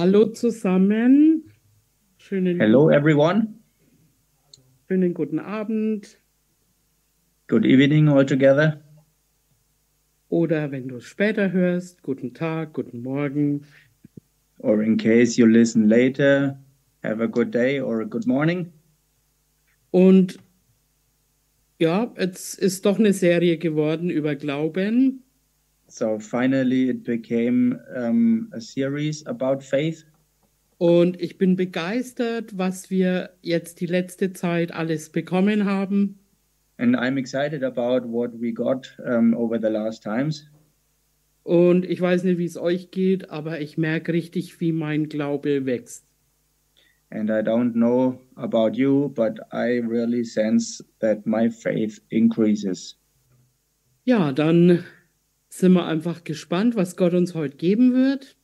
[0.00, 1.44] Hallo zusammen.
[2.16, 3.48] Schönen, Hello, everyone.
[4.88, 6.18] schönen guten Abend.
[7.48, 8.82] Good evening, all together.
[10.30, 13.66] Oder wenn du es später hörst, guten Tag, guten Morgen.
[14.60, 16.58] Or in case you listen later,
[17.02, 18.72] have a good day or a good morning.
[19.90, 20.38] Und
[21.78, 25.24] ja, es ist doch eine Serie geworden über Glauben.
[25.90, 30.06] So finally, it became um, a series about faith.
[30.78, 36.18] Und ich bin begeistert, was wir jetzt die letzte Zeit alles bekommen haben.
[36.78, 40.48] And I'm excited about what we got um, over the last times.
[41.42, 45.66] Und ich weiß nicht, wie es euch geht, aber ich merke richtig, wie mein Glaube
[45.66, 46.06] wächst.
[47.10, 52.96] And I don't know about you, but I really sense that my faith increases.
[54.04, 54.84] Ja, dann
[55.50, 58.36] sind wir einfach gespannt, was Gott uns heute geben wird.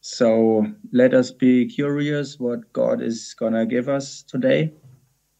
[0.00, 4.72] So let us be curious what God is to give us today.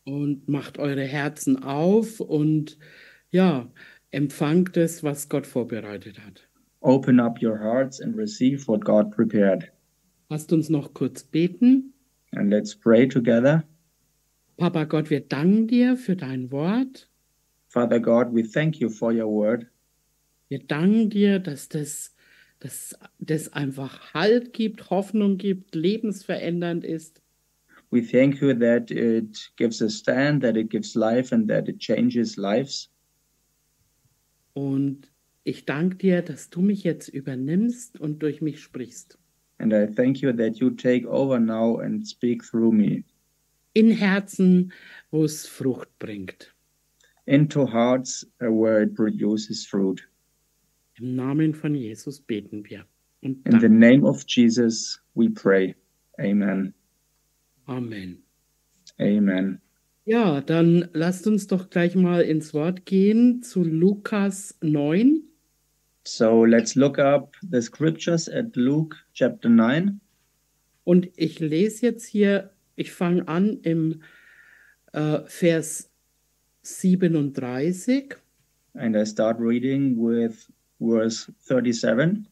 [0.05, 2.79] Und macht eure Herzen auf und
[3.31, 3.69] ja,
[4.11, 6.49] empfangt es, was Gott vorbereitet hat.
[6.81, 9.71] Open up your hearts and receive what God prepared.
[10.29, 11.93] Lasst uns noch kurz beten.
[12.33, 13.65] And let's pray together.
[14.57, 17.09] Papa Gott, wir danken dir für dein Wort.
[17.69, 19.67] Father God, we thank you for your word.
[20.53, 22.15] Wir danken dir, dass das,
[22.59, 27.23] dass das einfach Halt gibt, Hoffnung gibt, lebensverändernd ist.
[27.91, 31.79] We thank you that it gives a stand, that it gives life, and that it
[31.79, 32.91] changes lives.
[34.53, 35.11] Und
[35.43, 39.17] ich danke dir, dass du mich jetzt übernimmst und durch mich sprichst.
[39.57, 43.05] And I thank you that you take over now and speak through me
[43.73, 44.71] In Herzen,
[45.11, 46.55] wo es Frucht bringt.
[47.25, 50.07] into hearts where it produces fruit.
[50.99, 52.85] Im Namen von Jesus beten wir.
[53.23, 55.75] Und In the name of Jesus, we pray.
[56.19, 56.75] Amen.
[57.67, 58.23] Amen.
[58.99, 59.61] Amen.
[60.05, 65.23] Ja, dann lasst uns doch gleich mal ins Wort gehen zu Lukas 9.
[66.05, 70.01] So let's look up the scriptures at Luke chapter 9.
[70.85, 74.03] Und ich lese jetzt hier, ich fange an im
[74.93, 75.91] äh, Vers
[76.63, 78.17] 37
[78.75, 80.51] And I start reading with
[80.83, 82.27] verse 37.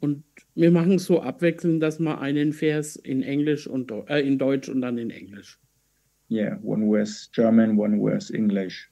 [0.00, 0.24] und
[0.54, 4.80] wir machen so abwechselnd, dass wir einen Vers in Englisch und äh, in Deutsch und
[4.80, 5.58] dann in Englisch.
[6.30, 8.90] Yeah, one verse German, one verse English.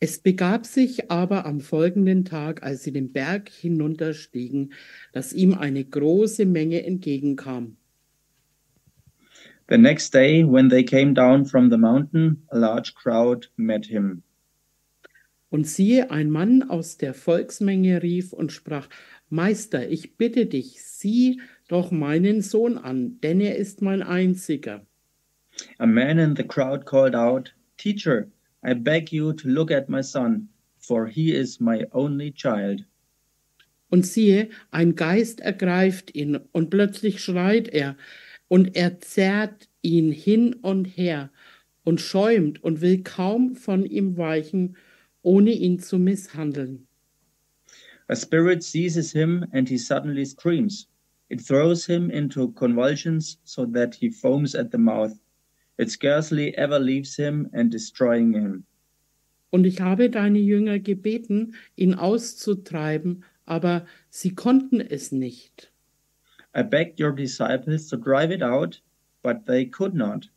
[0.00, 4.72] Es begab sich aber am folgenden Tag, als sie den Berg hinunterstiegen,
[5.12, 7.76] dass ihm eine große Menge entgegenkam.
[9.68, 14.24] The next day, when they came down from the mountain, a large crowd met him.
[15.52, 18.88] Und siehe, ein Mann aus der Volksmenge rief und sprach,
[19.28, 24.86] Meister, ich bitte dich, sieh doch meinen Sohn an, denn er ist mein einziger.
[25.76, 28.28] A man in the crowd called out, Teacher,
[28.64, 30.48] I beg you to look at my son,
[30.78, 32.86] for he is my only child.
[33.90, 37.98] Und siehe, ein Geist ergreift ihn, und plötzlich schreit er,
[38.48, 41.30] und er zerrt ihn hin und her
[41.84, 44.78] und schäumt und will kaum von ihm weichen,
[45.22, 46.86] ohne ihn zu misshandeln.
[48.08, 50.88] A spirit seizes him and he suddenly screams.
[51.30, 55.18] It throws him into convulsions so that he foams at the mouth.
[55.78, 58.64] It scarcely ever leaves him and destroying him.
[59.50, 65.70] Und ich habe deine Jünger gebeten, ihn auszutreiben, aber sie konnten es nicht.
[66.54, 68.82] I begged your disciples to drive it out,
[69.22, 70.30] but they could not.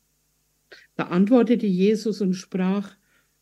[0.96, 2.96] Da antwortete Jesus und sprach,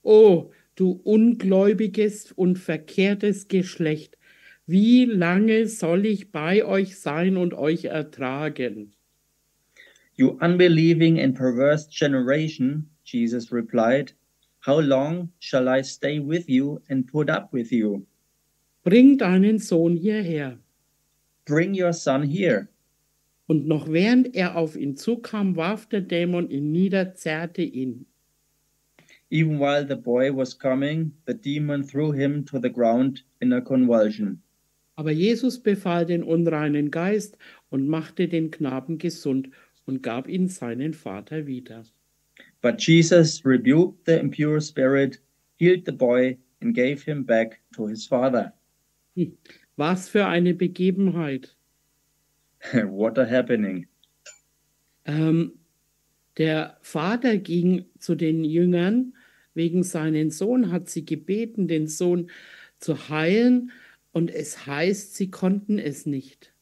[0.03, 4.17] O du ungläubiges und verkehrtes Geschlecht,
[4.65, 8.93] wie lange soll ich bei euch sein und euch ertragen?
[10.15, 14.13] You unbelieving and perverse generation, Jesus replied,
[14.65, 18.05] How long shall I stay with you and put up with you?
[18.83, 20.59] Bring deinen Sohn hierher.
[21.45, 22.69] Bring your son here.
[23.47, 28.05] Und noch während er auf ihn zukam, warf der Dämon ihn nieder, zerrte ihn.
[29.33, 33.61] Even while the boy was coming, the demon threw him to the ground in a
[33.61, 34.39] convulsion.
[34.95, 37.35] Aber Jesus befahl den unreinen Geist
[37.71, 39.49] und machte den Knaben gesund
[39.87, 41.83] und gab ihn seinen Vater wieder.
[42.61, 45.19] But Jesus rebuked the impure spirit,
[45.57, 48.53] healed the boy, and gave him back to his father.
[49.15, 49.35] Hm,
[49.77, 51.55] Was für eine Begebenheit.
[52.85, 53.87] what a happening.
[55.05, 55.53] Ähm,
[56.37, 59.13] der Vater ging zu den Jüngern
[59.53, 62.29] wegen seinen Sohn, hat sie gebeten, den Sohn
[62.79, 63.71] zu heilen,
[64.11, 66.53] und es heißt, sie konnten es nicht.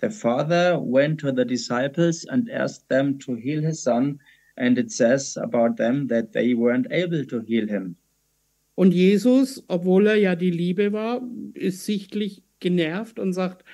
[0.00, 4.18] the father went to the disciples and asked them to heal his son,
[4.56, 7.96] and it says about them that they weren't able to heal him.
[8.76, 11.20] Und Jesus, obwohl er ja die Liebe war,
[11.52, 13.64] ist sichtlich genervt und sagt,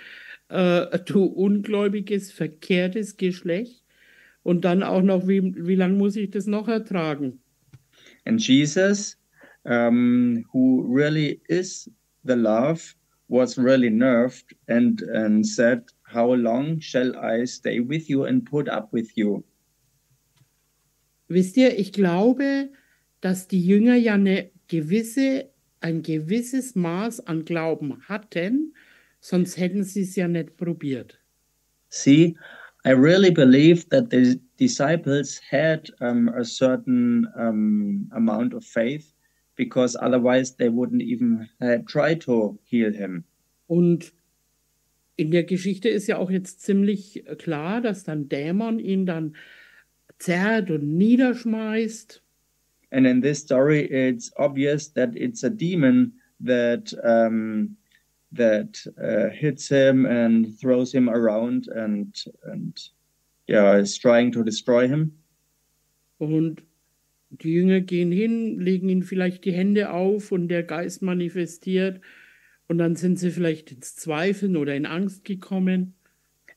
[0.49, 3.85] äh, du ungläubiges, verkehrtes Geschlecht.
[4.43, 7.41] Und dann auch noch, wie, wie lange muss ich das noch ertragen?
[8.27, 9.17] And Jesus,
[9.65, 11.89] um, who really is
[12.25, 12.95] the love,
[13.29, 18.69] was really nerved and, and said, How long shall I stay with you and put
[18.69, 19.45] up with you?
[21.29, 22.71] Wisst ihr, ich glaube,
[23.21, 25.51] dass die Jünger ja eine gewisse,
[25.81, 28.75] ein gewisses Maß an Glauben hatten,
[29.21, 31.19] sonst hätten sie es ja nicht probiert.
[31.89, 32.37] See,
[32.87, 39.13] I really believe that the disciples had um, a certain um, amount of faith
[39.57, 43.25] because otherwise they wouldn't even uh, try to heal him.
[43.69, 44.13] Und
[45.17, 49.35] in der Geschichte ist ja auch jetzt ziemlich klar, dass dann Dämon ihn dann
[50.21, 52.23] zerrt und niederschmeißt.
[52.93, 57.77] And in this story, it's obvious that it's a demon that um,
[58.37, 62.79] that uh, hits him and throws him around and and
[63.47, 65.13] yeah is trying to destroy him.
[66.19, 66.63] Und
[67.31, 72.01] die Jünger gehen hin, legen ihn vielleicht die Hände auf und der Geist manifestiert.
[72.69, 75.95] Und dann sind sie vielleicht ins Zweifeln oder in Angst gekommen.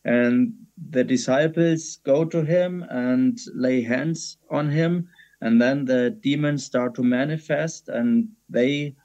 [0.04, 0.54] And
[0.92, 5.10] the disciples go to him and lay hands on him,
[5.42, 8.96] and then the demons start to manifest, and they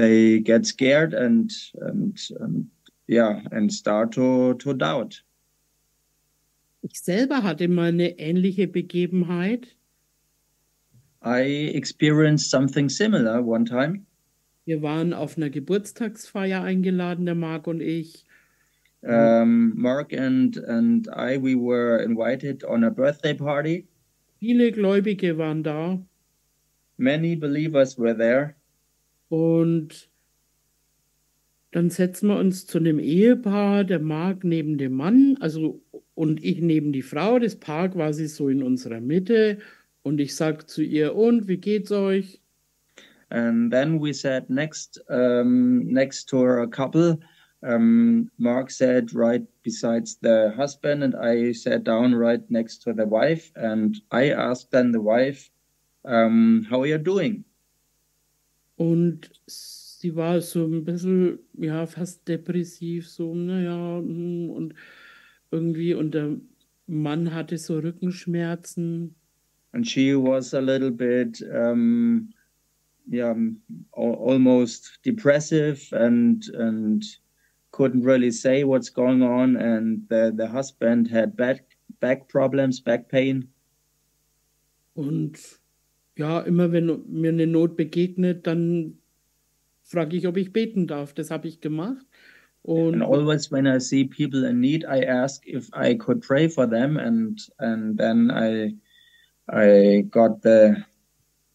[0.00, 1.50] they get scared and
[1.80, 2.66] and, and
[3.06, 5.22] yeah and start to to doubt.
[6.82, 9.76] Ich selber hatte mal eine ähnliche Begebenheit.
[11.22, 14.06] I experienced something similar one time.
[14.64, 18.24] Wir waren auf einer Geburtstagsfeier eingeladen, der Marc und ich.
[19.02, 23.86] Um, Mark and and I we were invited on a birthday party.
[24.38, 25.98] Viele Gläubige waren da
[26.96, 28.56] Many believers were there,
[29.30, 30.10] und
[31.70, 35.80] dann setzen wir uns zu einem Ehepaar, der Marc neben dem Mann, also
[36.14, 37.38] und ich neben die Frau.
[37.38, 39.60] Das Paar quasi so in unserer Mitte.
[40.02, 42.40] Und ich sag zu ihr, und wie geht's euch?
[43.30, 47.18] and then we sat next um, next to a couple.
[47.62, 53.06] Um, Mark sat right besides the husband, and I sat down right next to the
[53.06, 53.52] wife.
[53.54, 55.50] And I asked then the wife,
[56.04, 57.44] um, "How are you doing?"
[58.80, 64.74] Und sie war so ein bisschen, ja, fast depressiv, so, naja, hm, und
[65.50, 66.38] irgendwie, und der
[66.86, 69.14] Mann hatte so Rückenschmerzen.
[69.72, 72.32] And she was a little bit, um,
[73.06, 73.34] yeah,
[73.92, 77.04] al- almost depressive and and
[77.72, 79.56] couldn't really say what's going on.
[79.56, 81.66] And the the husband had back
[82.00, 83.46] back problems, back pain.
[84.94, 85.59] Und
[86.20, 88.98] ja, immer wenn mir eine Not begegnet, dann
[89.82, 91.14] frage ich, ob ich beten darf.
[91.14, 92.04] Das habe ich gemacht.
[92.62, 96.46] Und And always when I see people in need, I ask if I could pray
[96.46, 98.76] for them, and and then I
[99.48, 100.84] I got the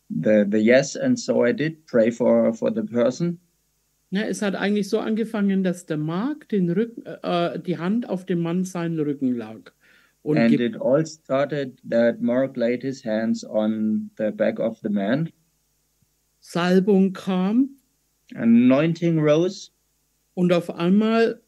[0.10, 3.40] the the yes, and so I did pray for for the person.
[4.10, 8.26] ja, es hat eigentlich so angefangen, dass der Mark den Rücken, äh, die Hand auf
[8.26, 9.74] dem Mann seinen Rücken lag.
[10.26, 15.32] And it all started that Mark laid his hands on the back of the man.
[16.42, 17.78] Salbung kam
[18.34, 19.70] Anointing rose,
[20.34, 21.42] und auf einmal,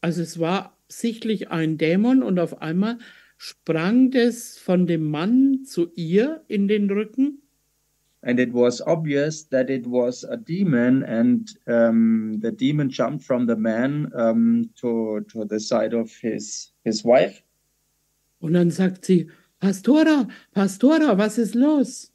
[0.00, 2.98] also es war sichtlich ein Dämon und auf einmal
[3.38, 7.42] sprang das von dem Mann zu ihr in den Rücken
[8.26, 13.46] and it was obvious that it was a demon, and um, the demon jumped from
[13.46, 17.40] the man um, to to the side of his his wife.
[18.40, 22.12] Und dann sagt sie, Pastora, Pastora, was ist los?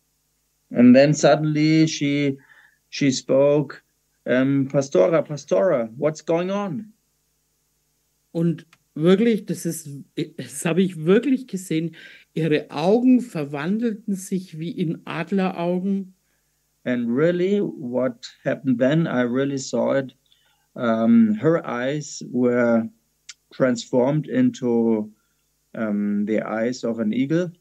[0.69, 2.37] And then suddenly she
[2.89, 3.81] she spoke,
[4.25, 6.93] um, Pastora, Pastora, what's going on?
[8.31, 9.89] Und wirklich, das ist,
[10.37, 11.95] das habe ich wirklich gesehen,
[12.33, 16.13] ihre Augen verwandelten sich wie in Adleraugen
[16.83, 19.05] And really, what happened then?
[19.05, 20.13] I really saw it.
[20.75, 22.89] Um, her eyes were
[23.53, 25.11] transformed into
[25.73, 27.51] um, the eyes of an eagle.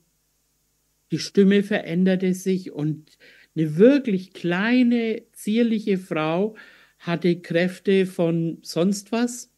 [1.10, 3.18] Die Stimme veränderte sich und
[3.56, 6.54] eine wirklich kleine, zierliche Frau
[6.98, 9.50] hatte Kräfte von sonst was.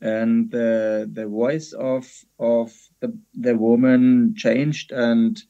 [0.00, 5.44] and the the voice of of the the woman changed and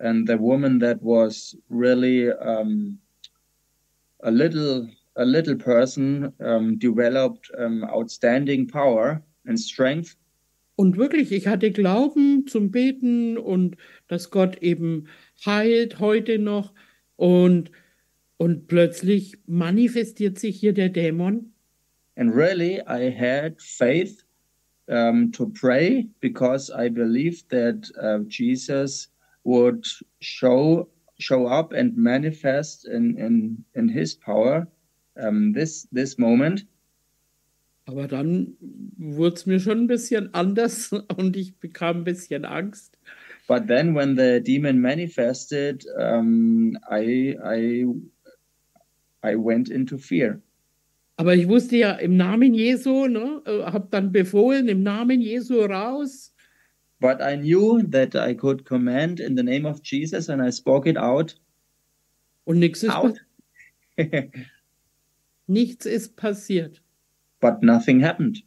[0.00, 2.98] and the woman that was really um,
[4.24, 10.16] a little a little person um, developed um, outstanding power and strength.
[10.76, 13.76] Und wirklich, ich hatte Glauben zum Beten und
[14.08, 15.06] dass Gott eben
[15.44, 16.72] heilt heute noch.
[17.16, 17.70] Und,
[18.36, 21.52] und plötzlich manifestiert sich hier der Dämon.
[22.16, 24.24] And really, I had faith
[24.88, 29.08] um, to pray because I believed that uh, Jesus
[29.44, 29.86] would
[30.20, 30.88] show
[31.18, 34.66] show up and manifest in in, in His power
[35.16, 36.66] um, this this moment.
[37.84, 38.56] Aber dann
[38.96, 42.98] wurde es mir schon ein bisschen anders und ich bekam ein bisschen Angst.
[43.48, 47.84] But then, when the demon manifested, um, I I
[49.24, 50.40] I went into fear.
[51.16, 56.32] Aber ich wusste ja im Namen Jesu, ne, habe dann befohlen, im Namen Jesu raus.
[57.00, 60.88] But I knew that I could command in the name of Jesus, and I spoke
[60.88, 61.36] it out.
[62.44, 63.24] Und nichts ist, Out.
[65.46, 66.82] nichts ist passiert.
[67.42, 68.42] But nothing happened.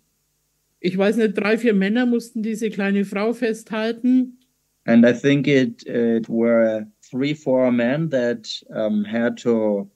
[0.79, 4.39] Ich weiß nicht, drei, vier Männer mussten diese kleine Frau festhalten.
[4.85, 9.89] And I think it it were three, four men that um, had to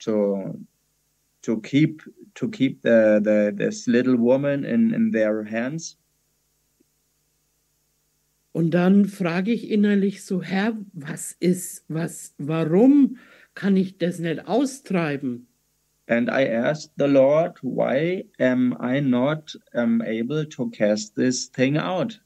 [0.00, 0.58] to
[1.42, 2.02] to keep
[2.34, 5.98] to keep the, the this little woman in, in their hands.
[8.52, 13.18] Und dann frage ich innerlich so, Herr, was ist, was, warum
[13.54, 15.46] kann ich das nicht austreiben?
[16.08, 21.76] And I asked the Lord, why am I not um, able to cast this thing
[21.76, 22.20] out?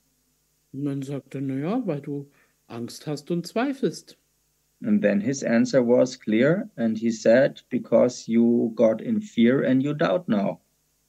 [0.72, 2.30] Und dann sagt er, naja, weil du
[2.68, 4.16] Angst hast und zweifelst.
[4.82, 9.82] And then his answer was clear, and he said, Because you got in fear and
[9.82, 10.60] you doubt now.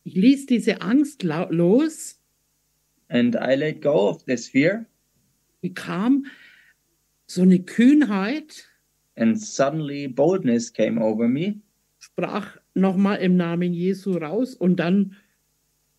[0.03, 2.19] Ich ließ diese Angst los,
[3.09, 4.85] And I let go of this fear,
[5.61, 6.25] bekam
[7.27, 8.65] so eine Kühnheit,
[9.15, 11.61] and suddenly boldness came over me.
[12.01, 15.15] sprach nochmal im Namen Jesu raus und dann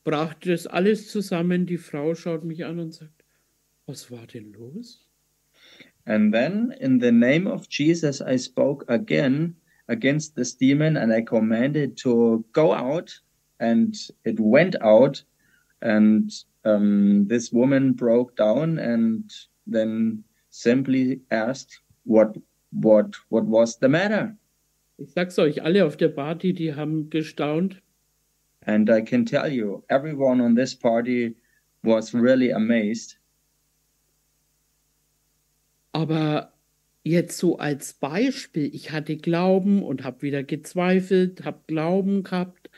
[0.05, 1.67] brachte das alles zusammen.
[1.67, 3.25] Die Frau schaut mich an und sagt,
[3.87, 5.09] was war denn los?
[6.05, 9.55] And then, in the name of Jesus, I spoke again
[9.89, 13.21] against this demon and I commanded to go out.
[13.61, 15.23] And it went out.
[15.81, 16.33] And
[16.65, 19.31] um, this woman broke down and
[19.67, 22.37] then simply asked, what,
[22.73, 24.37] what, what was the matter?
[25.03, 27.83] Ich sag's euch, alle auf der Party, die haben gestaunt.
[28.65, 31.35] And I can tell you, everyone on this party
[31.83, 33.19] was really amazed.
[35.91, 36.53] Aber
[37.03, 42.71] jetzt so als Beispiel, ich hatte Glauben und habe wieder gezweifelt, habe Glauben gehabt.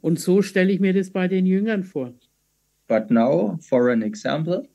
[0.00, 2.14] Und so stelle ich mir das bei den Jüngern vor.
[2.86, 4.68] But now, for an example,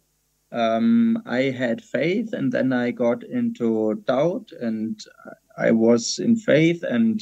[0.51, 5.01] um, I had faith and then I got into doubt and
[5.59, 7.21] I was in faith and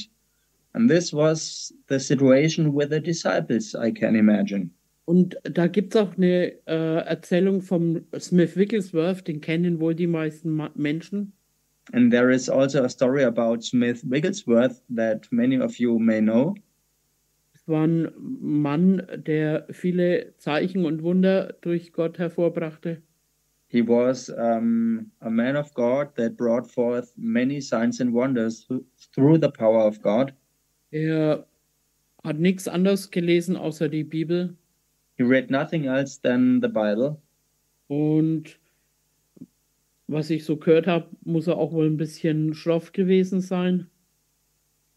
[0.74, 4.70] and this was the situation with the disciples, I can imagine.
[5.06, 10.06] Und da gibt es auch eine äh, Erzählung vom Smith Wigglesworth, den kennen wohl die
[10.06, 11.32] meisten Ma Menschen.
[11.92, 16.54] And there is also a story about Smith Wigglesworth that many of you may know.
[17.54, 23.00] Es war ein Mann, der viele Zeichen und Wunder durch Gott hervorbrachte.
[23.68, 28.66] He was um, a man of God that brought forth many signs and wonders
[29.14, 30.32] through the power of God.
[30.90, 31.44] Er
[32.24, 34.56] hat nichts anderes gelesen außer die Bibel.
[35.18, 37.20] He read nothing else than the Bible.
[37.88, 38.58] Und
[40.06, 43.90] was ich so gehört habe, muss er auch wohl ein bisschen schroff gewesen sein.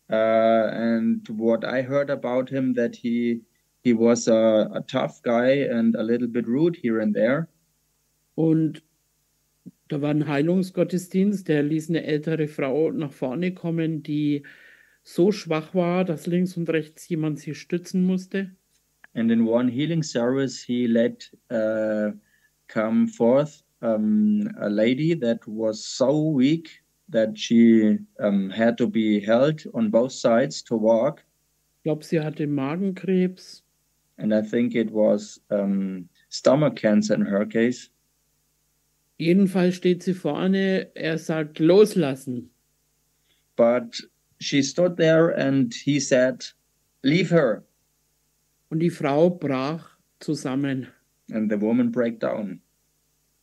[0.10, 3.42] Uh, and what I heard about him that he
[3.84, 7.48] he was a, a tough guy and a little bit rude here and there.
[8.36, 8.84] Und
[9.88, 14.44] da war ein Heilungsgottesdienst, der ließ eine ältere Frau nach vorne kommen, die
[15.04, 18.52] so schwach war, dass links und rechts jemand sie stützen musste.
[19.14, 22.12] And in one healing service, he let uh,
[22.68, 29.20] come forth um, a lady that was so weak that she um, had to be
[29.20, 31.26] held on both sides to walk.
[31.80, 33.64] Ich glaube, sie hatte Magenkrebs.
[34.18, 37.90] And I think it was um, stomach cancer in her case.
[39.22, 42.50] Jedenfalls steht sie vorne, er sagt loslassen.
[43.56, 44.10] But
[44.40, 46.56] she stood there and he said,
[47.04, 47.64] Leave her.
[48.70, 50.88] Und die Frau brach zusammen.
[51.32, 52.62] And the woman broke down.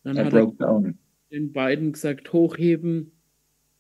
[0.03, 0.99] Dann I hat er broke down.
[1.31, 3.13] den beiden gesagt, hochheben.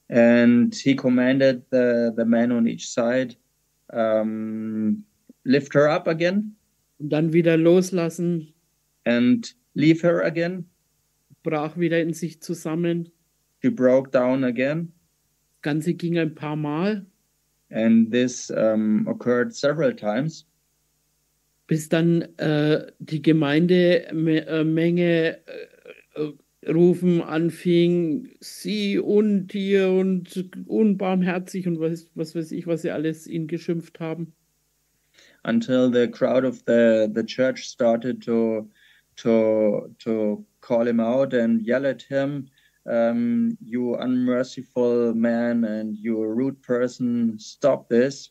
[0.08, 3.34] And he commanded the, the man on each side,
[3.92, 5.04] um,
[5.42, 6.54] lift her up again
[7.00, 8.54] Und dann wieder loslassen,
[9.04, 10.66] and leave her again.
[11.48, 13.10] Brach wieder in sich zusammen.
[13.62, 14.92] She broke down again.
[15.56, 17.06] Das Ganze ging ein paar Mal.
[17.70, 20.48] And this um, occurred several times.
[21.68, 25.68] bis dann äh, die Gemeindemenge äh,
[26.16, 26.32] äh,
[26.68, 33.46] rufen anfing, sie Untier und unbarmherzig und was, was weiß ich, was sie alles ihn
[33.46, 34.32] geschimpft haben.
[35.44, 38.68] Until the crowd of the, the church started to,
[39.16, 42.48] to, to call him out and yell at him,
[42.86, 48.30] um, you unmerciful man and you rude person, stop this.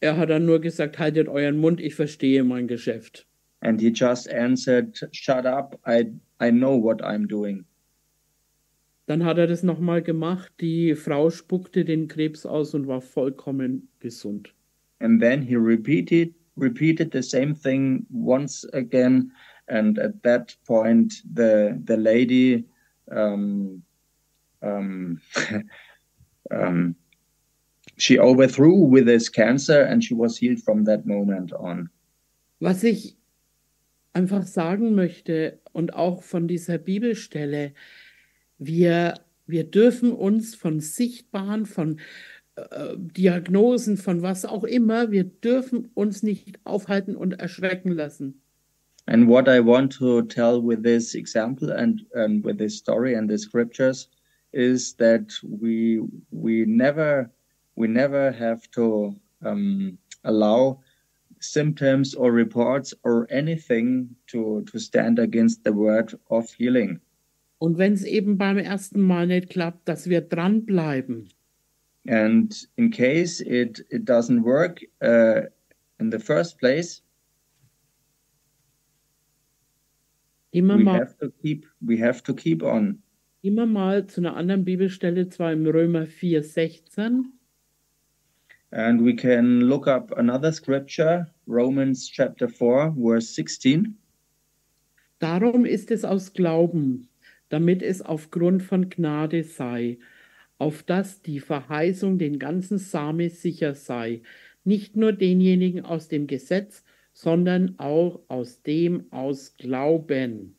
[0.00, 3.26] Er hat dann nur gesagt, haltet euren Mund, ich verstehe mein Geschäft.
[3.62, 7.64] And he just answered, shut up, I I know what I'm doing.
[9.06, 10.52] Dann hat er das nochmal gemacht.
[10.60, 14.52] Die Frau spuckte den Krebs aus und war vollkommen gesund.
[14.98, 19.30] And then he repeated repeated the same thing once again,
[19.68, 22.64] and at that point the the lady
[23.10, 23.82] um,
[24.62, 25.20] um,
[26.50, 26.96] um,
[27.96, 31.90] she overthrew with this cancer and she was healed from that moment on.
[32.60, 33.16] Was ich
[34.12, 37.72] einfach sagen möchte und auch von dieser Bibelstelle,
[38.58, 39.14] wir,
[39.46, 42.00] wir dürfen uns von sichtbaren, von
[42.56, 48.40] äh, Diagnosen, von was auch immer, wir dürfen uns nicht aufhalten und erschrecken lassen.
[49.08, 53.30] And what I want to tell with this example and, and with this story and
[53.30, 54.08] the scriptures
[54.52, 57.30] is that we we never
[57.76, 60.80] we never have to um, allow
[61.40, 67.00] symptoms or reports or anything to, to stand against the word of healing.
[67.58, 71.28] Und wenn es eben beim ersten Mal nicht klappt, dass wir dranbleiben.
[72.08, 75.42] And in case it, it doesn't work uh,
[75.98, 77.02] in the first place,
[80.56, 83.02] immer we mal, have to keep we have to keep on.
[83.42, 87.32] Immer mal zu einer anderen Bibelstelle, zwar im Römer 4, 16.
[88.70, 93.96] And we can look up another scripture, Romans chapter 4, verse 16.
[95.18, 97.08] Darum ist es aus Glauben,
[97.48, 99.98] damit es aufgrund von Gnade sei,
[100.58, 104.22] auf dass die Verheißung den ganzen Same sicher sei,
[104.64, 110.55] nicht nur denjenigen aus dem Gesetz, sondern auch aus dem aus Glauben.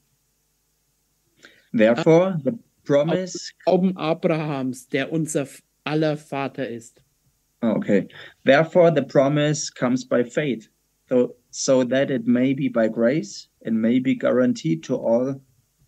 [1.73, 3.53] Therefore, the promise.
[3.65, 5.47] Glauben Abrahams, der unser
[5.85, 7.01] aller Vater ist.
[7.63, 8.07] Okay.
[8.43, 10.69] Therefore, the promise comes by faith,
[11.09, 15.41] so, so that it may be by grace and may be guaranteed to all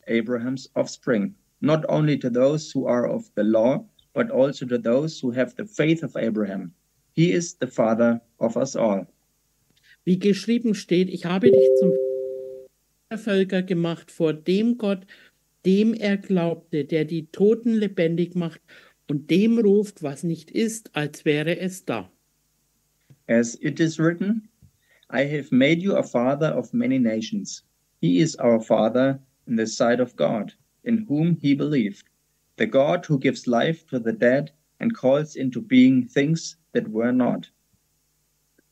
[0.07, 5.19] Abraham's offspring, not only to those who are of the law, but also to those
[5.19, 6.73] who have the faith of Abraham.
[7.13, 9.05] He is the father of us all.
[10.05, 11.93] Wie geschrieben steht, ich habe dich zum
[13.15, 15.05] Völker gemacht vor dem Gott,
[15.65, 18.61] dem er glaubte, der die Toten lebendig macht
[19.07, 22.11] und dem ruft, was nicht ist, als wäre es da.
[23.27, 24.49] As it is written,
[25.11, 27.63] I have made you a father of many nations.
[28.01, 32.05] He is our father in the sight of God, in whom he believed,
[32.57, 37.11] the God who gives life to the dead and calls into being things that were
[37.11, 37.51] not.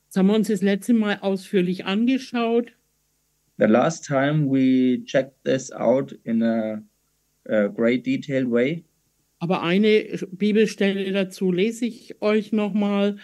[0.08, 2.72] Das haben wir uns das letzte Mal ausführlich angeschaut.
[3.58, 6.82] The last time we checked this out in a,
[7.50, 8.84] a great detailed way.
[9.40, 13.18] Aber eine Bibelstelle dazu lese ich euch nochmal,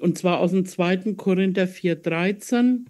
[0.00, 1.14] und zwar aus dem 2.
[1.16, 2.86] Korinther 4,13.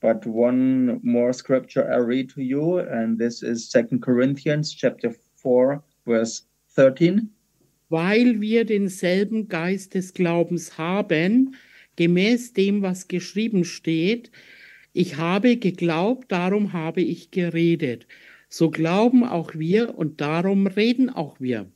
[0.00, 5.82] But one more scripture I read to you, and this is 2 Corinthians chapter 4,
[6.04, 6.42] verse
[6.74, 7.30] 13.
[7.88, 11.54] Weil wir denselben Geist des Glaubens haben,
[11.96, 14.32] gemäß dem, was geschrieben steht,
[14.92, 18.06] ich habe geglaubt, darum habe ich geredet.
[18.48, 21.70] So glauben auch wir und darum reden auch wir.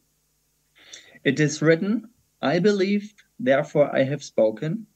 [1.24, 2.08] It is written,
[2.42, 4.86] I believed, therefore I have spoken.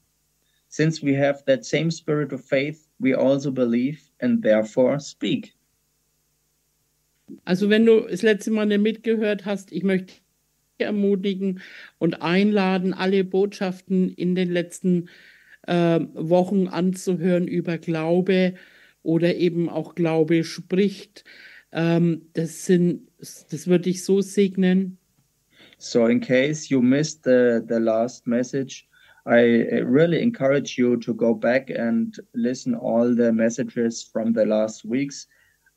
[0.69, 5.53] Since we have that same spirit of faith, we also believe and therefore speak.
[7.43, 10.21] Also wenn du das letzte Mal nicht mitgehört hast, ich möchte dich
[10.77, 11.61] ermutigen
[11.97, 15.09] und einladen, alle Botschaften in den letzten
[15.67, 18.53] äh, Wochen anzuhören über Glaube
[19.03, 21.23] oder eben auch Glaube spricht.
[21.71, 24.97] Ähm, das sind, das würde ich so segnen.
[25.77, 28.87] So in case you missed the, the last message,
[29.25, 34.83] I really encourage you to go back and listen all the messages from the last
[34.85, 35.27] weeks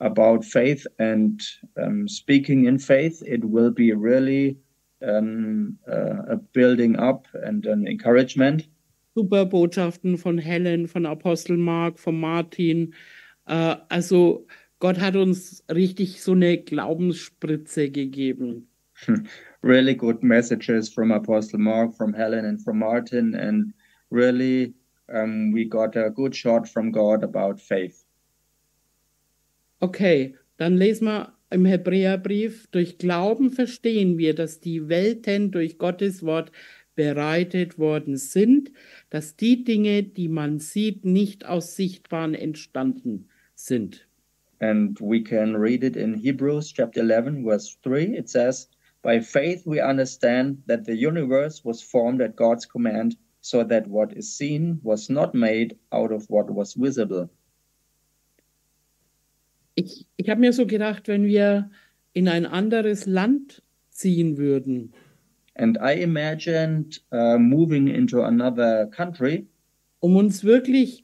[0.01, 1.41] about faith and
[1.77, 3.23] um, speaking in faith.
[3.27, 4.59] It will be really
[5.03, 8.67] um, uh, a building up and an encouragement.
[9.15, 12.95] Super Botschaften von Helen, von Apostel Mark, von Martin.
[13.47, 14.47] Äh, also
[14.81, 18.69] Gott hat uns richtig so eine Glaubensspritze gegeben.
[19.63, 23.73] really good messages from Apostle Mark, from Helen, and from Martin, and
[24.11, 24.75] really
[25.09, 28.05] um, we got a good shot from God about faith.
[29.81, 36.23] Okay, dann lesen wir im Hebräerbrief, durch Glauben verstehen wir, dass die Welten durch Gottes
[36.25, 36.51] Wort
[36.95, 38.71] bereitet worden sind,
[39.11, 44.07] dass die Dinge, die man sieht, nicht aus Sichtbaren entstanden sind.
[44.61, 48.17] And we can read it in Hebrews chapter 11, verse 3.
[48.17, 48.69] It says,
[49.03, 54.13] By faith we understand that the universe was formed at God's command, so that what
[54.13, 57.29] is seen was not made out of what was visible.
[59.75, 61.71] Ich, ich habe mir so gedacht, wenn wir
[62.15, 64.95] in ein anderes Land ziehen würden,
[65.57, 69.47] And I imagined uh, moving into another country
[70.05, 71.03] um uns wirklich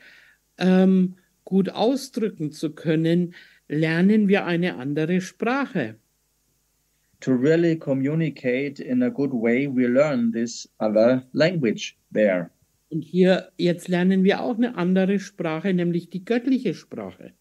[0.58, 3.34] ähm, gut ausdrücken zu können,
[3.66, 5.96] lernen wir eine andere Sprache.
[7.20, 9.66] to really communicate in a good way.
[9.66, 12.50] We learn this other language there.
[12.90, 17.32] Und hier, jetzt lernen wir auch eine andere Sprache, nämlich die göttliche Sprache.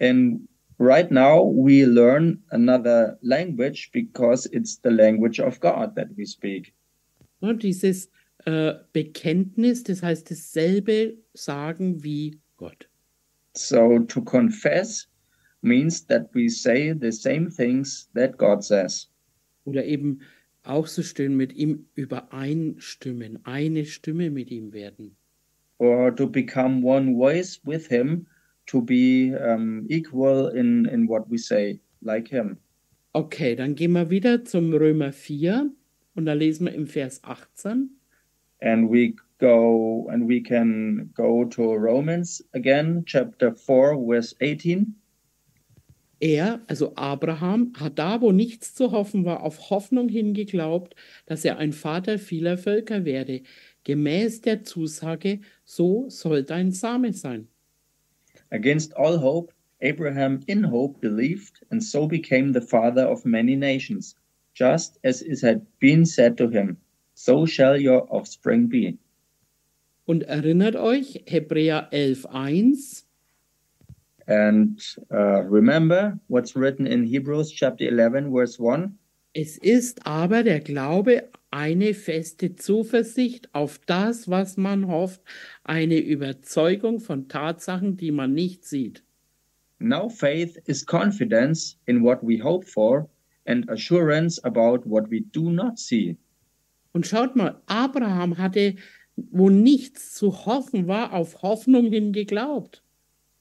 [0.00, 6.24] And right now we learn another language because it's the language of God that we
[6.24, 6.72] speak.
[7.40, 8.10] Ja, dieses
[8.46, 12.88] äh, Bekenntnis, das heißt dasselbe sagen wie Gott.
[13.54, 15.08] So to confess
[15.62, 19.10] means that we say the same things that God says.
[19.64, 20.20] Oder eben
[20.62, 25.16] auch so schön mit ihm übereinstimmen, eine Stimme mit ihm werden.
[25.78, 28.26] Or to become one voice with Him,
[28.68, 32.58] to be um, equal in, in what we say, like Him.
[33.12, 35.70] Okay, dann gehen wir wieder zum Römer 4
[36.14, 37.90] und da lesen wir im Vers 18.
[38.60, 44.94] And we go and we can go to Romans again, chapter 4, verse 18.
[46.20, 51.58] Er, also Abraham, hat da, wo nichts zu hoffen war, auf Hoffnung hingeglaubt, dass er
[51.58, 53.42] ein Vater vieler Völker werde.
[53.84, 57.48] Gemäß der Zusage, so soll dein Same sein.
[58.50, 64.14] Against all hope, Abraham in hope believed, and so became the father of many nations,
[64.54, 66.78] just as it had been said to him,
[67.14, 68.98] So shall your offspring be.
[70.06, 73.04] Und erinnert euch, Hebräer 11.1,
[74.26, 74.80] And
[75.10, 78.98] uh, remember what's written in Hebrews chapter 11, verse 1
[79.40, 85.22] es ist aber der Glaube eine feste Zuversicht auf das, was man hofft,
[85.64, 89.02] eine Überzeugung von Tatsachen, die man nicht sieht.
[89.78, 93.08] Now faith is confidence in what we hope for
[93.46, 96.16] and assurance about what we do not see.
[96.92, 98.74] Und schaut mal, Abraham hatte,
[99.16, 102.82] wo nichts zu hoffen war, auf Hoffnung hin geglaubt.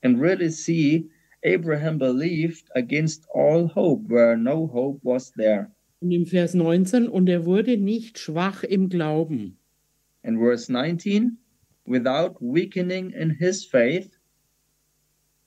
[0.03, 1.09] And really see,
[1.43, 5.71] Abraham believed against all hope where no hope was there.
[5.99, 9.57] Und im Vers 19, und er wurde nicht schwach im Glauben.
[10.23, 11.37] And verse 19,
[11.85, 14.11] without weakening in his faith,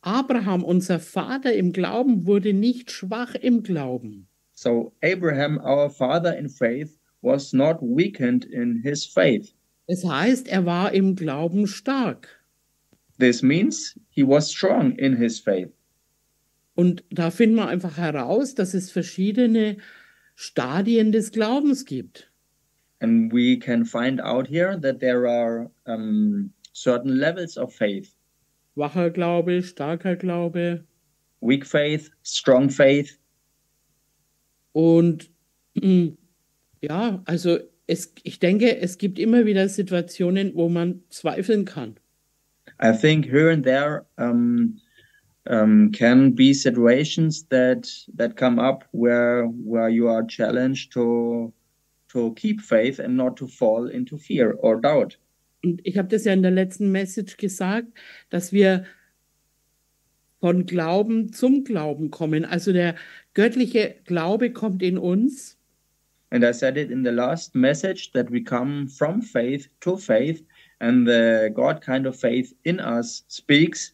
[0.02, 4.26] Abraham, unser Vater im Glauben, wurde nicht schwach im Glauben.
[4.60, 9.54] so Abraham, our father in faith, was not weakened in his faith.
[9.88, 12.28] Das heißt, er war im Glauben stark.
[13.18, 15.72] This means he was strong in his faith.
[16.74, 19.78] Und da finden wir einfach heraus, dass es verschiedene
[20.40, 22.26] Stadien des Glaubens gibt.
[23.02, 28.14] And we can find out here that there are um, certain levels of faith
[28.74, 30.84] Schwacher Glaube, starker Glaube.
[31.42, 33.18] weak faith, strong faith.
[34.72, 35.30] Und
[36.80, 41.98] ja, also es, ich denke, es gibt immer wieder Situationen, wo man zweifeln kann.
[42.82, 44.80] I think here and there um,
[45.48, 51.52] um, can be situations that that come up where where you are challenged to
[52.08, 55.18] to keep faith and not to fall into fear or doubt.
[55.62, 57.88] Und ich habe das ja in der letzten Message gesagt,
[58.30, 58.84] dass wir
[60.40, 62.44] von Glauben zum Glauben kommen.
[62.44, 62.94] Also der
[63.34, 65.58] göttliche Glaube kommt in uns
[66.32, 70.44] And I said it in the last message that we come from faith to faith,
[70.80, 73.92] and the God kind of faith in us speaks,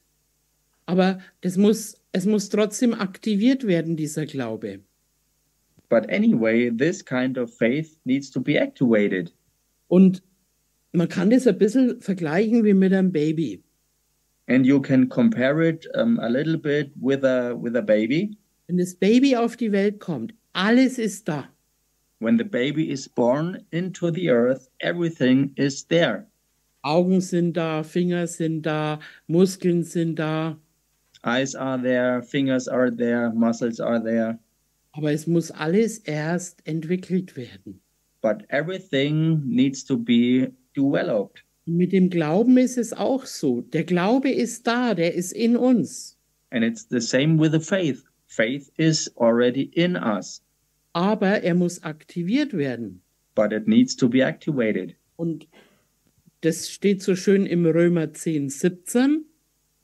[0.86, 4.80] Aber das muss, es muss trotzdem aktiviert werden, dieser Glaube.
[5.88, 9.32] but anyway, this kind of faith needs to be activated.
[9.88, 10.22] Und
[10.92, 13.62] man kann das ein bisschen vergleichen wie mit einem Baby.
[14.48, 18.36] And you can compare it um, a little bit with a with a baby.
[18.68, 21.48] Wenn das Baby auf die Welt kommt, alles ist da.
[22.20, 26.26] When the baby is born into the earth, everything is there.
[26.82, 30.56] Augen sind da, Finger sind da, Muskeln sind da.
[31.26, 34.38] Eyes are there, fingers are there, muscles are there,
[34.92, 37.80] Aber es muss alles erst entwickelt werden.
[38.22, 41.42] but everything needs to be developed.
[41.66, 43.60] Mit dem Glauben ist es auch so.
[43.60, 46.16] Der Glaube ist da, der ist in uns.
[46.50, 48.04] And it's the same with the faith.
[48.26, 50.42] Faith is already in us,
[50.92, 53.02] Aber er muss aktiviert werden.
[53.34, 54.94] but it needs to be activated.
[55.16, 55.46] Und
[56.42, 59.24] das steht so schön im Römer 10, 17.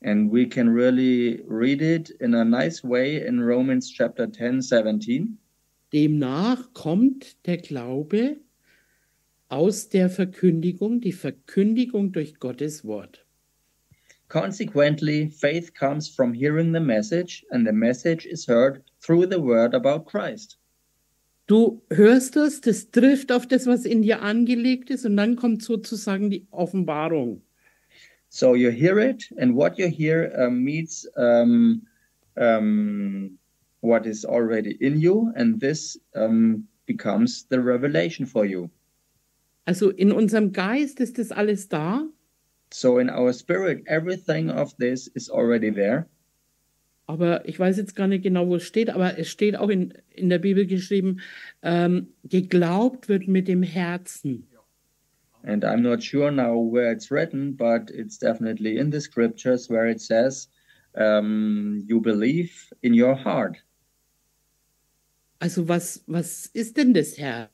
[0.05, 5.39] And we can really read it in a nice way in Romans chapter 10, 17.
[5.93, 8.39] Demnach kommt der Glaube
[9.49, 13.25] aus der Verkündigung, die Verkündigung durch Gottes Wort.
[14.29, 19.75] Consequently, faith comes from hearing the message, and the message is heard through the word
[19.75, 20.59] about Christ.
[21.47, 25.63] Du hörst es, das trifft auf das, was in dir angelegt ist, und dann kommt
[25.63, 27.43] sozusagen die Offenbarung.
[28.35, 31.83] So you hear it, and what you hear um, meets um,
[32.39, 33.39] um,
[33.83, 38.71] what is already in you, and this um, becomes the revelation for you.
[39.67, 42.07] Also in unserem Geist ist das alles da,
[42.71, 46.07] So in our spirit, everything of this is already there.
[47.07, 49.93] aber ich weiß jetzt gar nicht genau, wo es steht, aber es steht auch in,
[50.09, 51.21] in der Bibel geschrieben,
[51.63, 54.47] ähm, geglaubt wird mit dem Herzen.
[55.45, 59.89] And I'm not sure now where it's written, but it's definitely in the scriptures where
[59.89, 60.49] it says,
[60.95, 63.59] um, you believe in your heart.
[65.41, 67.51] Also was, was ist denn das Herz?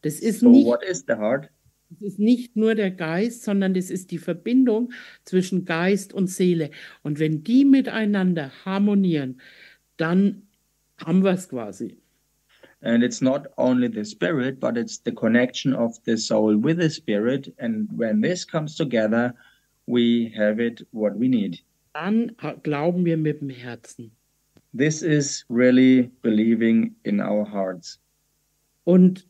[0.00, 1.50] Das ist So nicht what is the heart?
[1.90, 4.92] Das ist nicht nur der Geist, sondern das ist die Verbindung
[5.24, 6.70] zwischen Geist und Seele.
[7.02, 9.40] Und wenn die miteinander harmonieren,
[9.98, 10.48] dann
[10.96, 12.01] haben wir es quasi.
[12.82, 16.90] And it's not only the spirit, but it's the connection of the soul with the
[16.90, 17.48] spirit.
[17.58, 19.32] And when this comes together,
[19.86, 21.60] we have it what we need.
[21.94, 24.10] Dann glauben wir mit dem Herzen.
[24.74, 28.00] This is really believing in our hearts.
[28.84, 29.26] Und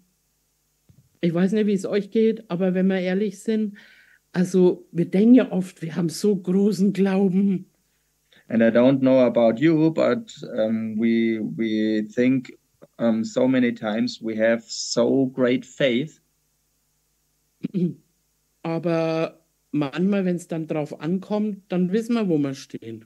[1.20, 3.76] ich weiß nicht, wie es euch geht, aber wenn wir ehrlich sind,
[4.32, 7.66] also wir denken ja oft, wir haben so großen Glauben.
[8.48, 12.52] And I don't know about you, but um, we we think
[13.02, 16.20] um, so many times we have so great faith,
[18.62, 19.40] Aber
[19.72, 23.04] manchmal, wenn es dann drauf ankommt, dann wissen wir, wo wir stehen.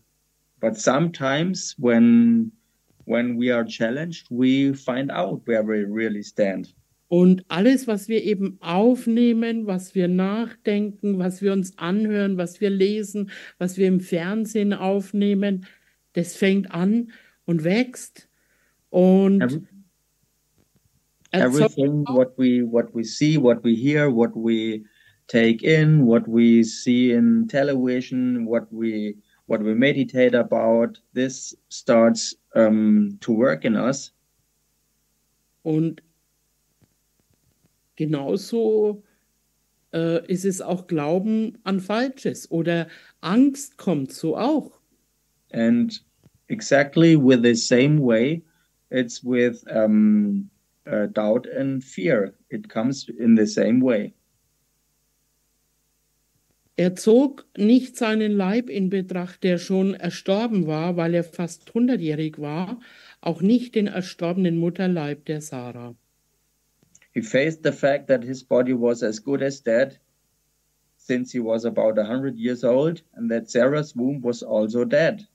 [0.60, 2.50] but sometimes when
[3.04, 6.74] when we are challenged, we find out where we really stand.
[7.08, 12.68] Und alles, was wir eben aufnehmen, was wir nachdenken, was wir uns anhören, was wir
[12.70, 15.66] lesen, was wir im Fernsehen aufnehmen,
[16.14, 17.12] das fängt an
[17.44, 18.28] und wächst
[18.90, 19.62] und Every-
[21.32, 24.84] erzeugt everything what we what we see what we hear what we
[25.28, 32.36] take in what we see in television what we what we meditate about this starts
[32.54, 34.12] um, to work in us
[35.62, 36.00] Und
[37.96, 39.02] genauso
[39.92, 42.86] äh, ist es auch Glauben an Falsches oder
[43.20, 44.72] Angst kommt so auch.
[45.52, 46.04] and
[46.48, 48.42] exactly with the same way
[48.90, 50.48] it's with um,
[50.86, 54.12] uh, doubt and fear it comes in the same way
[56.78, 62.38] Er zog nicht seinen Leib in Betracht, der schon erstorben war, weil er fast hundertjährig
[62.38, 62.80] war,
[63.22, 65.94] auch nicht den erstorbenen Mutterleib der Sarah.
[67.14, 69.98] he faced the fact that his body was as good as dead
[70.98, 75.26] since he was about a hundred years old and that sarah's womb was also dead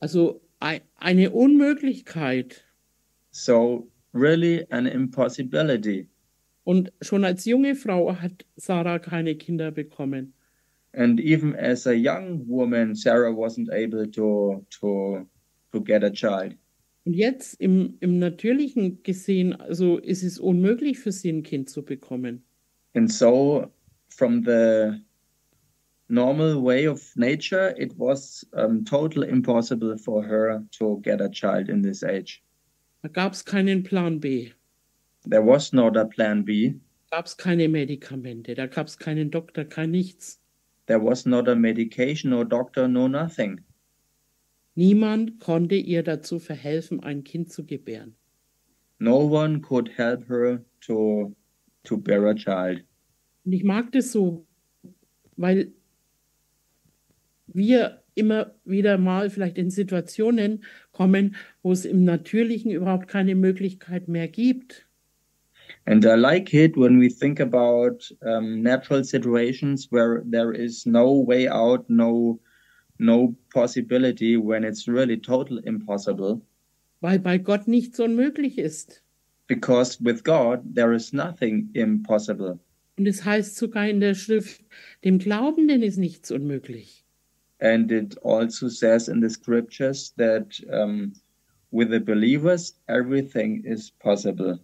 [0.00, 2.64] Also ei- eine Unmöglichkeit.
[3.30, 6.08] So really an impossibility.
[6.64, 10.32] Und schon als junge Frau hat Sarah keine Kinder bekommen.
[10.92, 15.26] And even as a young woman, Sarah wasn't able to to
[15.72, 16.56] to get a child.
[17.04, 21.84] Und jetzt im, im Natürlichen gesehen, also ist es unmöglich für sie ein Kind zu
[21.84, 22.42] bekommen.
[22.94, 23.70] And so
[24.08, 25.00] from the
[26.08, 31.68] normal way of nature, it was um, totally impossible for her to get a child
[31.68, 32.42] in this age.
[33.06, 34.50] Da gab es keinen Plan B,
[35.30, 36.74] There was not a plan B.
[37.12, 40.40] gab es keine Medikamente, da gab es keinen Doktor, kein nichts.
[40.86, 43.60] There was not a medication or doctor, no nothing.
[44.74, 48.16] Niemand konnte ihr dazu verhelfen, ein Kind zu gebären.
[48.98, 51.32] No one could help her to
[51.84, 52.82] to bear a child.
[53.44, 54.44] Und ich mag das so,
[55.36, 55.72] weil
[57.46, 64.08] wir immer wieder mal vielleicht in Situationen kommen, wo es im Natürlichen überhaupt keine Möglichkeit
[64.08, 64.86] mehr gibt.
[65.84, 71.24] And I like it when we think about um, natural situations where there is no
[71.26, 72.40] way out, no
[72.98, 76.40] no possibility, when it's really total impossible.
[77.00, 79.02] Weil bei Gott nichts unmöglich ist.
[79.48, 82.58] Because with God there is nothing impossible.
[82.98, 84.64] Und es heißt sogar in der Schrift,
[85.04, 87.05] dem Glaubenden ist nichts unmöglich.
[87.60, 91.14] And it also says in the scriptures that um,
[91.70, 94.58] with the believers, everything is possible.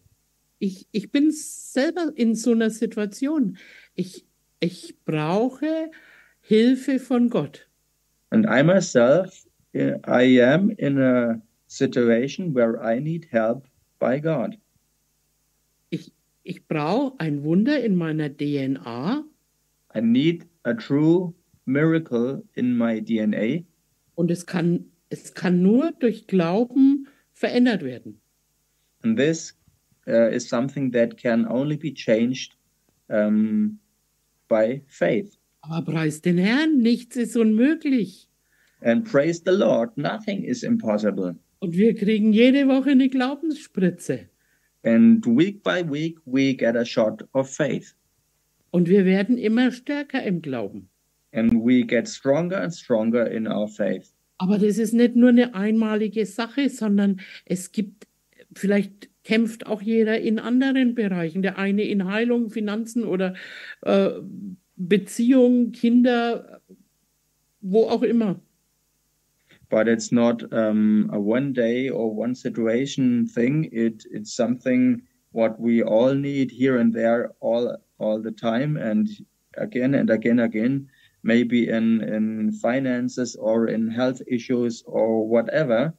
[0.59, 3.57] Ich, ich bin selber in so einer Situation.
[3.95, 4.25] Ich,
[4.61, 5.91] ich brauche
[6.41, 7.67] Hilfe von Gott.
[8.31, 13.67] And I myself, uh, I am in a situation where I need help
[13.99, 14.57] by God.
[15.91, 16.13] Ich,
[16.45, 19.25] ich brauche ein Wunder in meiner DNA
[19.95, 23.65] I need a true miracle in my DNA,
[24.15, 28.21] und es kann, es kann nur durch Glauben verändert werden.
[29.05, 29.55] and this
[30.07, 32.55] uh, is something that can only be changed
[33.09, 33.79] um,
[34.49, 35.39] by faith.
[35.63, 38.29] Aber preis den Herrn, nichts ist unmöglich.
[38.81, 41.37] And praise the Lord, nothing is impossible.
[41.61, 44.29] Und wir kriegen jede Woche eine Glaubensspritze.
[44.85, 47.95] And week by week, we get a shot of faith,
[48.73, 50.89] Und wir werden immer stärker im Glauben.
[51.33, 54.13] And we get stronger and stronger in our faith.
[54.39, 58.09] Aber das ist nicht nur eine einmalige Sache, sondern es gibt,
[58.55, 61.43] vielleicht kämpft auch jeder in anderen Bereichen.
[61.43, 63.35] Der eine in Heilung, Finanzen oder
[63.83, 64.11] äh,
[64.77, 66.61] Beziehung, Kinder,
[67.61, 68.41] wo auch immer.
[69.73, 73.71] but it's not um, a one day or one situation thing.
[73.73, 75.01] It it's something
[75.33, 79.09] what we all need here and there all all the time and
[79.57, 80.91] again and again again.
[81.23, 85.95] Maybe in in finances or in health issues or whatever.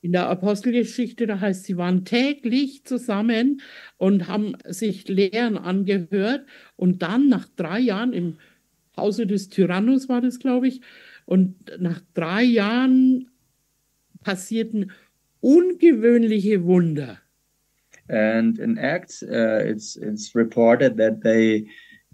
[0.00, 3.60] In der Apostelgeschichte, da heißt, sie waren täglich zusammen
[3.96, 6.46] und haben sich Lehren angehört.
[6.76, 8.38] Und dann nach drei Jahren im
[8.96, 10.80] Hause des Tyrannus war das, glaube ich,
[11.24, 13.28] und nach drei Jahren
[14.22, 14.92] passierten
[15.40, 17.18] ungewöhnliche Wunder.
[18.08, 21.68] And in Acts, uh, it's it's reported that they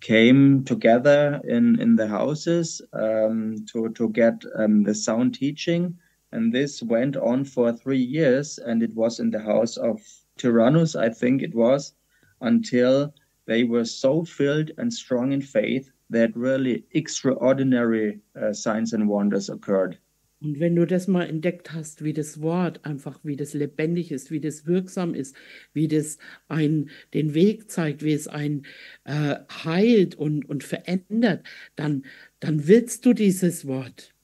[0.04, 5.96] came together in in the houses um, to to get um, the sound teaching,
[6.30, 10.02] and this went on for three years, and it was in the house of
[10.36, 11.94] Tyrannus, I think it was,
[12.42, 13.14] until
[13.46, 19.48] they were so filled and strong in faith that really extraordinary uh, signs and wonders
[19.48, 19.96] occurred.
[20.44, 24.30] Und wenn du das mal entdeckt hast, wie das Wort einfach, wie das lebendig ist,
[24.30, 25.34] wie das wirksam ist,
[25.72, 28.66] wie das ein, den Weg zeigt, wie es einen
[29.04, 32.04] äh, heilt und, und verändert, dann,
[32.40, 34.14] dann willst du dieses Wort.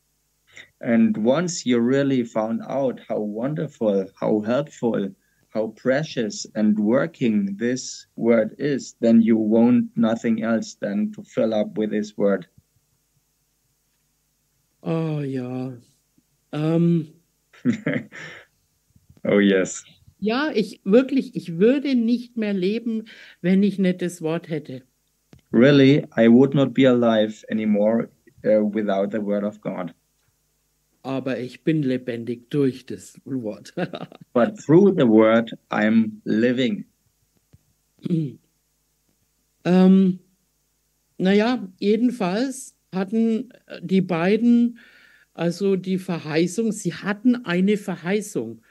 [0.80, 5.14] And once you really found out how wonderful, how helpful,
[5.54, 11.54] how precious and working this word is, then you want nothing else than to fill
[11.54, 12.46] up with this word.
[14.82, 15.72] Oh ja.
[16.52, 17.08] Ähm,
[19.24, 19.84] oh, yes.
[20.18, 23.04] ja, ich wirklich, ich würde nicht mehr leben,
[23.40, 24.82] wenn ich nicht das Wort hätte.
[25.52, 28.08] Really, I would not be alive anymore
[28.44, 29.92] uh, without the word of God.
[31.02, 33.72] Aber ich bin lebendig durch das Wort.
[34.34, 36.84] But through the word, I'm living.
[39.64, 40.18] ähm,
[41.18, 44.78] naja, jedenfalls hatten die beiden
[45.34, 48.62] also die Verheißung, sie hatten eine Verheißung.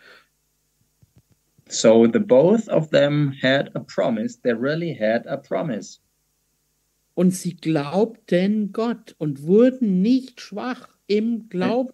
[1.68, 4.40] So the both of them had a promise.
[4.42, 6.00] They really had a promise.
[7.14, 11.94] Und sie glaubten Gott und wurden nicht schwach im Glauben.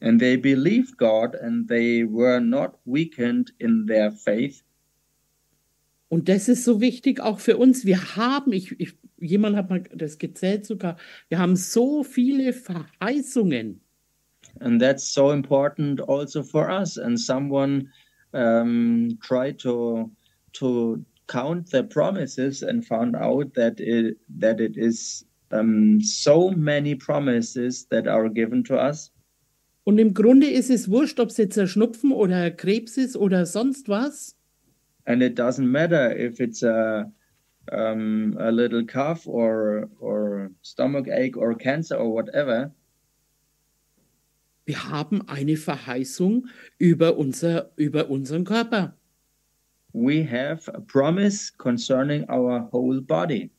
[0.00, 4.62] And they believed God and they were not weakened in their faith.
[6.08, 7.84] Und das ist so wichtig auch für uns.
[7.86, 8.94] Wir haben, ich, ich,
[9.24, 10.96] jemand hat mal das gezählt sogar,
[11.28, 13.80] wir haben so viele Verheißungen.
[14.60, 16.98] And that's so important also for us.
[16.98, 17.88] And someone
[18.32, 20.10] um, tried to
[20.52, 26.94] to count the promises and found out that it that it is um, so many
[26.94, 29.10] promises that are given to us.
[29.84, 33.44] Und im Grunde ist es wurscht, ob es jetzt ein Schnupfen oder Krebs ist oder
[33.46, 34.36] sonst was.
[35.06, 37.10] and it doesn't matter if it's a
[37.72, 42.72] um, a little cough or or stomach ache or cancer or whatever.
[44.66, 48.96] Wir haben eine Verheißung über, unser, über unseren Körper.
[49.92, 53.50] We have a promise concerning our whole body.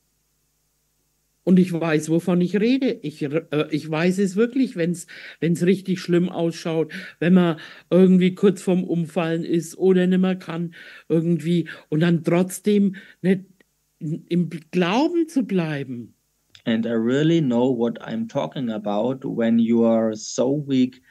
[1.43, 2.99] Und ich weiß, wovon ich rede.
[3.03, 7.57] Ich, äh, ich weiß es wirklich, wenn es richtig schlimm ausschaut, wenn man
[7.91, 10.73] irgendwie kurz vorm Umfallen ist oder nicht mehr kann
[11.07, 13.45] irgendwie und dann trotzdem nicht
[14.29, 16.13] im Glauben zu bleiben.
[16.65, 21.01] And I really know what I'm talking about when you are so weak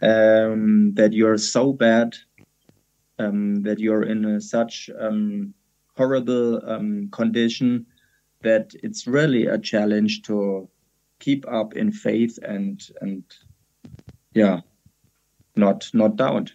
[0.00, 2.16] um, that you're so bad
[3.18, 5.54] um, that you're in a, such um,
[5.96, 7.86] horrible um, condition
[8.42, 10.68] that it's really a challenge to
[11.20, 13.22] keep up in faith and and
[14.34, 14.60] yeah,
[15.56, 16.52] not not doubt.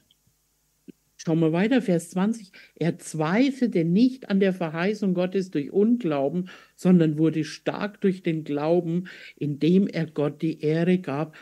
[1.21, 2.53] Schauen wir weiter, Vers 20.
[2.75, 9.09] Er zweifelte nicht an der Verheißung Gottes durch Unglauben, sondern wurde stark durch den Glauben,
[9.35, 11.35] indem er Gott die Ehre gab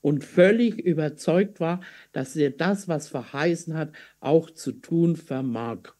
[0.00, 5.94] und völlig überzeugt war, dass er das, was verheißen hat, auch zu tun vermag.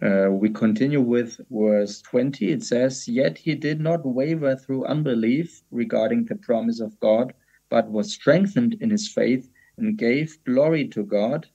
[0.00, 2.50] Uh, we continue with verse 20.
[2.50, 7.32] It says, Yet he did not waver through unbelief regarding the promise of God,
[7.68, 11.48] but was strengthened in his faith and gave glory to God,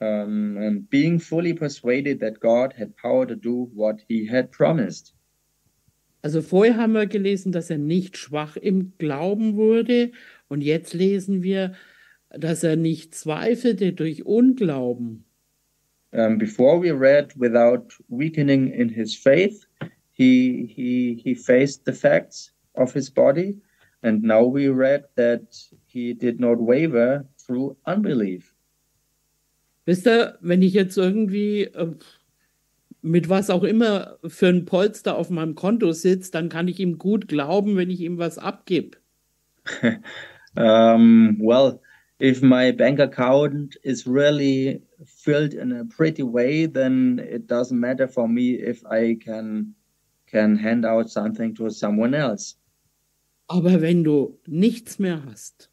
[0.00, 5.14] um, and being fully persuaded that God had power to do what he had promised.
[6.22, 10.10] Also vorher haben wir gelesen, dass er nicht schwach im Glauben wurde
[10.48, 11.74] und jetzt lesen wir,
[12.30, 15.24] dass er nicht zweifelte durch Unglauben.
[16.12, 19.66] Um, before we read without weakening in his faith,
[20.12, 23.60] he he he faced the facts of his body,
[24.02, 25.42] and now we read that
[25.86, 28.53] he did not waver through unbelief.
[29.86, 31.94] Wisst ihr, wenn ich jetzt irgendwie äh,
[33.02, 36.96] mit was auch immer für ein Polster auf meinem Konto sitze, dann kann ich ihm
[36.96, 38.96] gut glauben, wenn ich ihm was abgebe.
[40.56, 41.80] um, well,
[42.18, 48.08] if my bank account is really filled in a pretty way, then it doesn't matter
[48.08, 49.74] for me if I can
[50.26, 52.56] can hand out something to someone else.
[53.48, 55.68] Aber wenn du nichts mehr hast.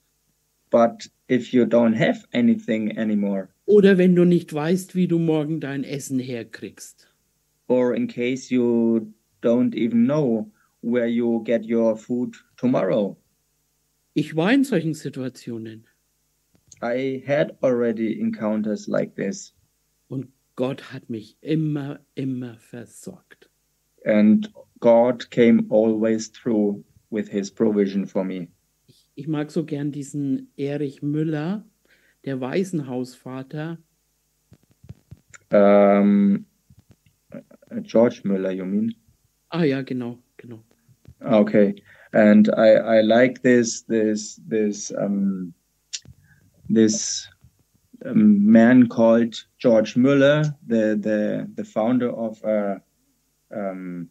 [0.70, 3.50] But if you don't have anything anymore.
[3.72, 7.10] Oder wenn du nicht weißt, wie du morgen dein Essen herkriegst.
[7.70, 10.52] Or in case you don't even know
[10.82, 13.16] where you get your food tomorrow.
[14.14, 15.88] Ich war in solchen Situationen.
[16.84, 19.54] I had already encounters like this.
[20.10, 23.50] Und Gott hat mich immer, immer versorgt.
[24.04, 24.52] And
[24.82, 28.50] God came always through with his provision for me.
[28.88, 31.64] Ich, ich mag so gern diesen Erich Müller,
[32.26, 33.78] der Waisenhausvater.
[35.52, 36.46] Um,
[37.82, 38.96] George Müller, you mean?
[39.50, 40.64] Ah ja, genau, genau.
[41.22, 41.76] Okay,
[42.14, 45.54] and I I like this this this um
[46.70, 47.28] this
[48.06, 52.80] um, man called George Müller, the the the founder of uh,
[53.54, 54.10] um,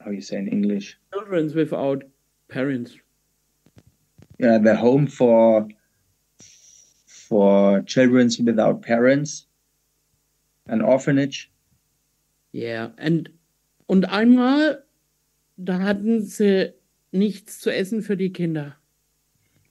[0.00, 0.96] how you say in English?
[1.12, 2.04] Children without
[2.48, 2.96] parents.
[4.38, 5.68] Yeah, the home for
[7.28, 9.46] for children without parents,
[10.66, 11.50] an orphanage.
[12.52, 13.28] Yeah, and
[13.86, 14.84] und einmal
[15.58, 16.72] da hatten sie
[17.12, 18.76] nichts zu essen für die Kinder.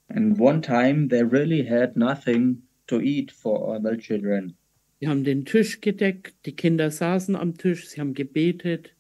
[0.10, 4.56] And one time they really had nothing to eat for the children.
[5.00, 8.94] Sie haben den Tisch gedeckt, die Kinder saßen am Tisch, sie haben gebetet.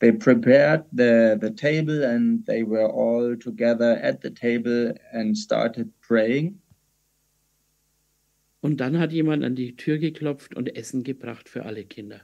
[0.00, 5.92] They prepared the, the table and they were all together at the table and started
[6.00, 6.58] praying.
[8.60, 12.20] Und dann hat jemand an die Tür geklopft und Essen gebracht für alle Kinder.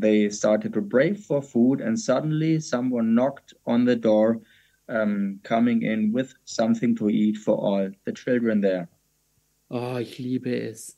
[0.00, 4.40] They started to pray for food and suddenly someone knocked on the door
[4.88, 8.88] um, coming in with something to eat for all the children there.
[9.68, 10.96] Oh, ich liebe es.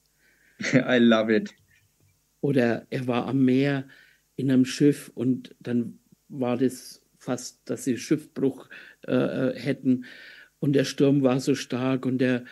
[0.72, 1.54] I love it.
[2.40, 3.86] Oder er war am Meer
[4.36, 5.98] in einem Schiff und dann
[6.28, 8.68] war das fast, dass sie Schiffbruch
[9.06, 10.04] äh, äh, hätten
[10.58, 12.44] und der Sturm war so stark und der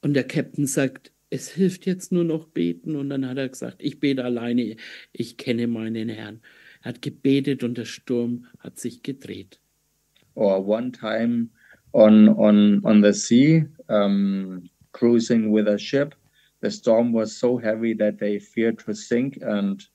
[0.00, 3.82] und der Captain sagt, es hilft jetzt nur noch beten und dann hat er gesagt,
[3.82, 4.76] ich bete alleine,
[5.12, 6.40] ich kenne meinen Herrn.
[6.82, 9.58] Er hat gebetet und der Sturm hat sich gedreht.
[10.34, 11.48] Or one time
[11.92, 16.14] on on on the sea, um, cruising with a ship,
[16.60, 19.88] the storm was so heavy that they feared to sink and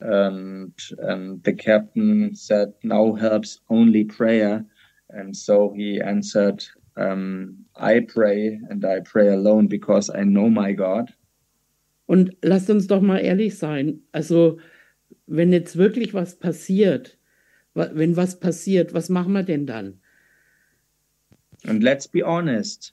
[0.00, 4.62] and and the captain said now helps only prayer
[5.08, 6.62] and so he answered
[6.96, 11.12] um, i pray and i pray alone because i know my god
[12.08, 14.00] Und lasst uns doch mal ehrlich sein.
[14.12, 14.60] Also,
[15.26, 17.18] wenn jetzt wirklich was passiert,
[17.74, 19.98] wenn was passiert, was machen wir denn dann?
[21.64, 22.92] and let's be honest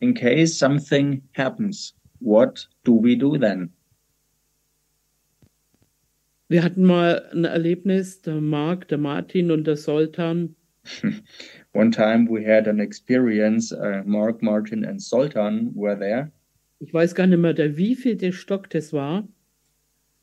[0.00, 3.70] in case something happens what do we do then
[6.50, 10.56] Wir hatten mal ein Erlebnis, der Marc, der Martin und der Soltan.
[11.78, 16.30] one time we had an experience uh, mark martin and sultan were there
[16.80, 19.26] Ich weiß gar nicht mehr, der wievielte Stock das war.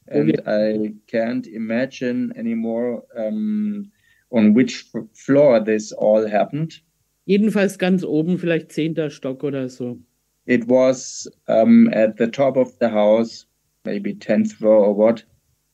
[0.08, 3.92] and i can't imagine anymore um,
[4.30, 6.82] on which floor this all happened
[7.28, 9.98] Jedenfalls ganz oben, vielleicht zehnter Stock oder so.
[10.46, 13.48] it was um, at the top of the house
[13.84, 15.26] maybe 10th floor or what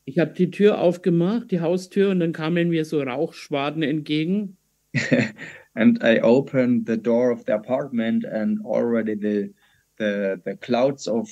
[0.06, 4.58] Ich habe die Tür aufgemacht, die Haustür, und dann kamen mir so Rauchschwaden entgegen.
[5.76, 9.54] and I opened the door of the apartment, and already the
[9.98, 11.30] the the clouds of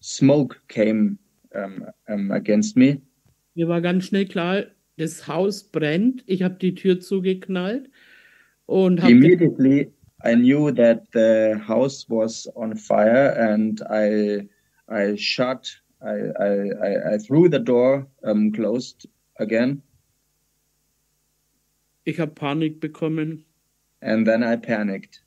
[0.00, 1.18] smoke came
[1.54, 3.00] um, um, against me.
[3.54, 4.64] Mir war ganz schnell klar,
[4.96, 6.22] das Haus brennt.
[6.26, 7.90] Ich habe die Tür zugeknallt
[8.66, 9.90] und habe Immediately,
[10.24, 14.48] I knew that the house was on fire, and I
[14.88, 15.68] I shut.
[16.00, 19.08] I I I, I threw the door um, closed
[19.38, 19.82] again,
[22.08, 23.44] ich habe Panik bekommen.
[24.00, 25.22] And then I panicked.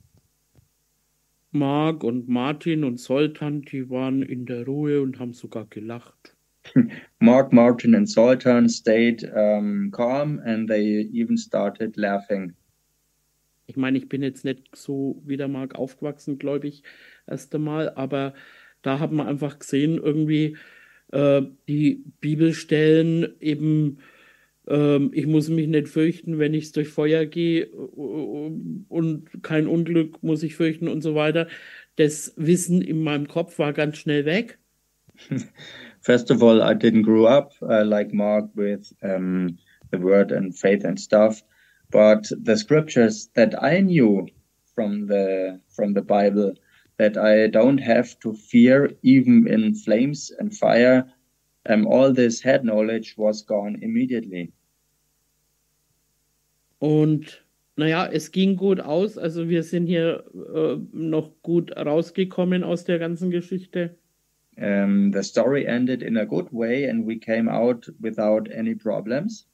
[1.52, 6.36] Marc und Martin und Soltan, die waren in der Ruhe und haben sogar gelacht.
[7.20, 12.54] Mark, Martin, and Sultan stayed um, calm, and they even started laughing.
[13.68, 16.84] Ich meine, ich bin jetzt nicht so wie der Marc aufgewachsen, gläubig,
[17.28, 18.34] erst einmal, aber
[18.82, 20.58] da hat man einfach gesehen, irgendwie
[21.12, 24.00] äh, die Bibelstellen eben,
[24.68, 28.52] ähm, ich muss mich nicht fürchten, wenn ich durch Feuer gehe äh,
[28.88, 31.48] und kein Unglück muss ich fürchten und so weiter.
[31.96, 34.60] Das Wissen in meinem Kopf war ganz schnell weg.
[36.02, 39.58] First of all, I didn't grow up uh, like Mark with um,
[39.92, 41.44] the word and faith and stuff,
[41.92, 44.28] but the scriptures that I knew
[44.74, 46.54] from the from the Bible
[46.98, 51.06] that I don't have to fear even in flames and fire.
[51.70, 54.52] Um, all this head knowledge was gone immediately.
[56.80, 57.46] Und
[57.78, 59.18] naja, es ging gut aus.
[59.18, 63.96] Also wir sind hier äh, noch gut rausgekommen aus der ganzen Geschichte.
[64.58, 69.48] Um, the story ended in a good way, and we came out without any problems.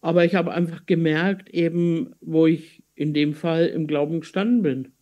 [0.00, 4.92] Aber ich habe einfach gemerkt, eben, wo ich in dem Fall im Glauben gestanden bin.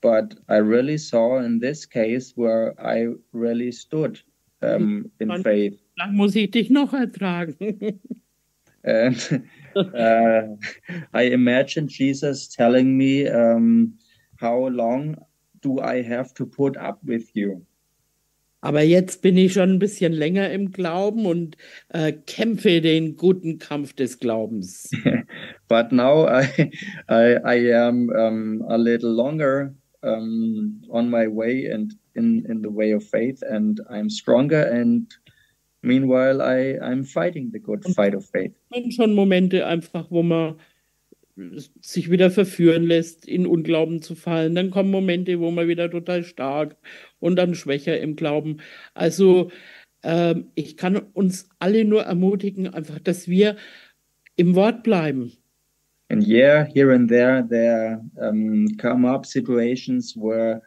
[0.00, 4.24] But I really saw in this case where I really stood
[4.60, 5.78] um, in Dann- faith.
[5.96, 8.00] Lang muss ich dich noch ertragen.
[8.82, 9.42] And
[9.76, 10.56] uh,
[11.12, 13.98] I imagined Jesus telling me, um,
[14.40, 15.16] How long
[15.60, 17.66] do I have to put up with you?
[18.62, 21.56] Aber jetzt bin ich schon ein bisschen länger im Glauben und
[21.88, 24.90] äh, kämpfe den guten Kampf des Glaubens.
[25.68, 26.70] But now I,
[27.08, 32.70] I, I am um, a little longer um, on my way and in, in the
[32.70, 34.62] way of faith, and I'm stronger.
[34.62, 35.06] And
[35.82, 38.52] meanwhile, I, I'm fighting the good fight of faith.
[38.70, 40.56] Und schon Momente einfach, wo man
[41.80, 44.54] sich wieder verführen lässt, in Unglauben zu fallen.
[44.54, 46.76] Dann kommen Momente, wo man wieder total stark
[47.18, 48.58] und dann schwächer im Glauben.
[48.94, 49.50] Also
[50.02, 53.56] ähm, ich kann uns alle nur ermutigen, einfach, dass wir
[54.36, 55.32] im Wort bleiben.
[56.10, 60.60] And yeah, here and there, there um, come up situations where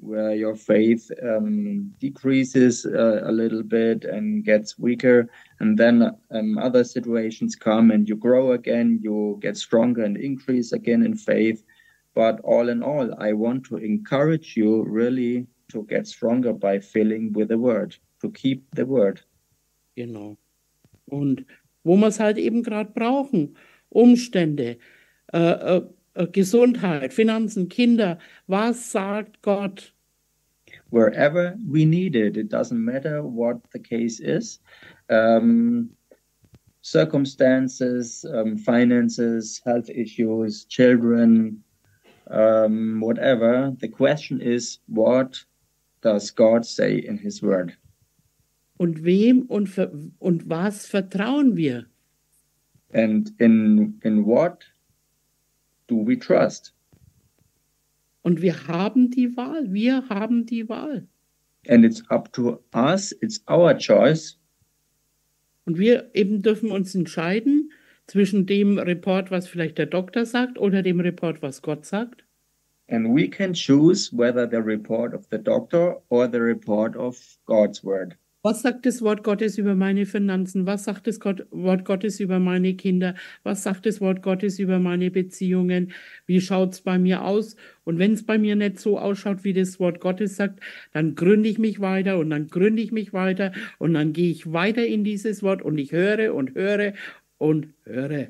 [0.00, 5.28] where your faith um, decreases uh, a little bit and gets weaker,
[5.60, 10.72] and then um, other situations come and you grow again, you get stronger and increase
[10.72, 11.64] again in faith.
[12.14, 17.32] But all in all, I want to encourage you really to get stronger by filling
[17.32, 19.20] with the word, to keep the word.
[19.96, 20.36] Genau.
[21.06, 21.46] Und
[21.84, 23.56] wo wir es halt eben gerade brauchen,
[23.92, 24.78] Umstände,
[25.32, 25.82] äh, äh,
[26.14, 29.92] äh, Gesundheit, Finanzen, Kinder, was sagt Gott?
[30.92, 32.36] wherever we need it.
[32.36, 34.60] It doesn't matter what the case is.
[35.08, 35.90] Um,
[36.82, 41.64] circumstances, um, finances, health issues, children,
[42.28, 43.72] um, whatever.
[43.80, 45.42] The question is, what
[46.02, 47.76] does God say in His Word?
[48.78, 49.78] Und wem und,
[50.18, 51.86] und was vertrauen wir?
[52.92, 54.64] And in, in what
[55.86, 56.74] do we trust?
[58.22, 61.08] Und wir haben die Wahl, wir haben die Wahl.
[61.68, 64.38] And it's up to us, it's our choice.
[65.64, 67.70] Und wir eben dürfen uns entscheiden
[68.06, 72.24] zwischen dem Report, was vielleicht der Doktor sagt, oder dem Report, was Gott sagt.
[72.88, 77.16] And we can choose whether the report of the doctor or the report of
[77.46, 78.16] God's Word.
[78.44, 80.66] Was sagt das Wort Gottes über meine Finanzen?
[80.66, 83.14] Was sagt das Gott, Wort Gottes über meine Kinder?
[83.44, 85.92] Was sagt das Wort Gottes über meine Beziehungen?
[86.26, 87.54] Wie schaut es bei mir aus?
[87.84, 90.58] Und wenn es bei mir nicht so ausschaut, wie das Wort Gottes sagt,
[90.92, 94.52] dann gründe ich mich weiter und dann gründe ich mich weiter und dann gehe ich
[94.52, 96.94] weiter in dieses Wort und ich höre und höre
[97.38, 98.26] und höre.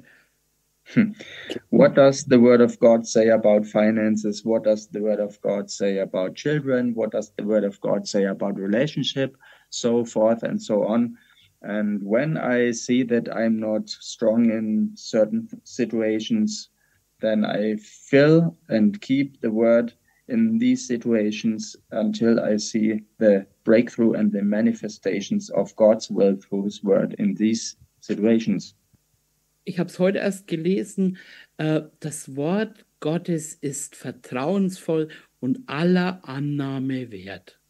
[1.70, 4.44] What does the Word of God say about finances?
[4.44, 6.94] What does the Word of God say about children?
[6.94, 9.38] What does the Word of God say about relationship?
[9.72, 11.16] So forth and so on.
[11.62, 16.68] And when I see that I'm not strong in certain situations,
[17.20, 19.94] then I fill and keep the Word
[20.28, 26.64] in these situations until I see the breakthrough and the manifestations of God's will through
[26.64, 28.74] His Word in these situations.
[29.64, 31.18] Ich habe es heute erst gelesen.
[31.56, 35.08] Äh, das Wort Gottes ist vertrauensvoll
[35.38, 37.61] und aller Annahme wert.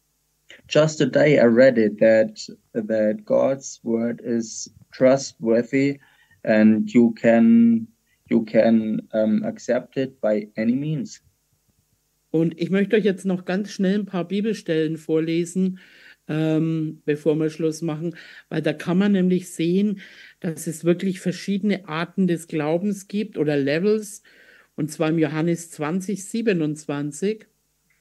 [0.73, 5.99] Just today I read it that that God's word is trustworthy
[6.43, 7.87] and you can
[8.27, 11.21] you can um, accept it by any means.
[12.31, 15.77] Und ich möchte euch jetzt noch ganz schnell ein paar Bibelstellen vorlesen,
[16.27, 18.15] ähm, bevor wir Schluss machen,
[18.49, 20.01] weil da kann man nämlich sehen,
[20.39, 24.23] dass es wirklich verschiedene Arten des Glaubens gibt oder Levels,
[24.75, 27.45] und zwar im Johannes 20, 27.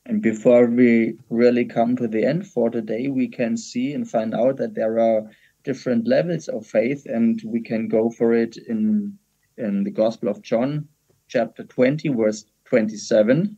[0.04, 4.34] And before we really come to the end for today, we can see and find
[4.34, 5.30] out that there are
[5.64, 9.18] different levels of faith, and we can go for it in
[9.56, 10.88] in the Gospel of John,
[11.28, 13.56] chapter 20, verse 27.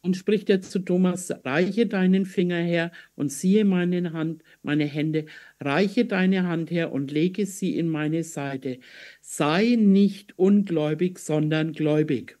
[0.00, 5.26] Und spricht er zu Thomas, reiche deinen Finger her und siehe meine Hand, meine Hände,
[5.60, 8.78] reiche deine Hand her und lege sie in meine Seite.
[9.20, 12.38] Sei nicht ungläubig, sondern gläubig.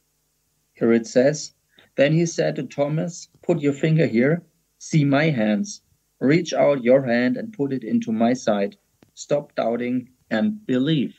[0.74, 1.56] Here it says,
[1.98, 4.42] Then he said to Thomas, Put your finger here,
[4.78, 5.82] see my hands.
[6.20, 8.76] Reach out your hand and put it into my side.
[9.14, 11.16] Stop doubting and believe.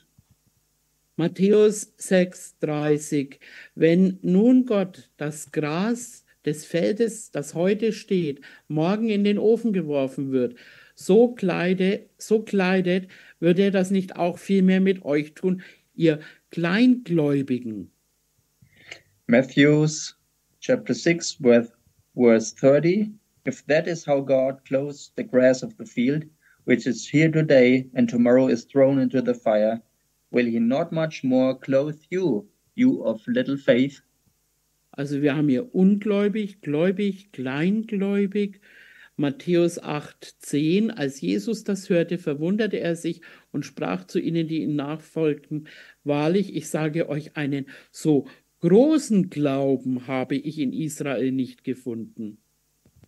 [1.17, 3.39] Matthäus 6,30
[3.75, 10.31] Wenn nun Gott das Gras des Feldes, das heute steht, morgen in den Ofen geworfen
[10.31, 10.55] wird,
[10.95, 13.09] so kleidet, so kleidet,
[13.41, 15.61] wird er das nicht auch viel mehr mit euch tun,
[15.93, 16.21] ihr
[16.51, 17.91] Kleingläubigen.
[19.27, 20.18] Matthews
[20.69, 21.71] chapter 6 verse,
[22.15, 23.09] verse 30
[23.43, 26.25] If that is how God clothes the grass of the field,
[26.65, 29.81] which is here today and tomorrow is thrown into the fire,
[30.29, 34.03] will he not much more clothe you, you of little faith?
[34.95, 38.59] Also wir haben hier ungläubig, gläubig, kleingläubig.
[39.17, 40.91] Matthäus 8,10.
[40.91, 45.67] Als Jesus das hörte, verwunderte er sich und sprach zu ihnen, die ihm nachfolgten,
[46.03, 48.27] Wahrlich, ich sage euch einen so
[48.61, 52.37] großen Glauben habe ich in Israel nicht gefunden.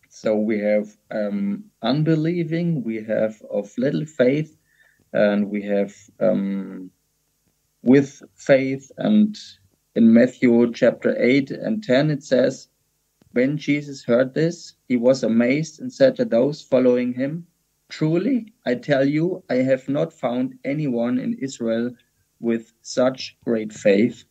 [0.10, 4.58] So we have um, unbelieving, we have of little faith,
[5.14, 6.92] and we have um,
[7.82, 8.92] with faith.
[8.98, 9.38] And
[9.96, 12.68] in Matthew chapter 8 and 10, it says,
[13.32, 17.48] When Jesus heard this, he was amazed and said to those following him,
[17.88, 21.92] Truly, I tell you, I have not found anyone in Israel
[22.40, 24.26] with such great faith.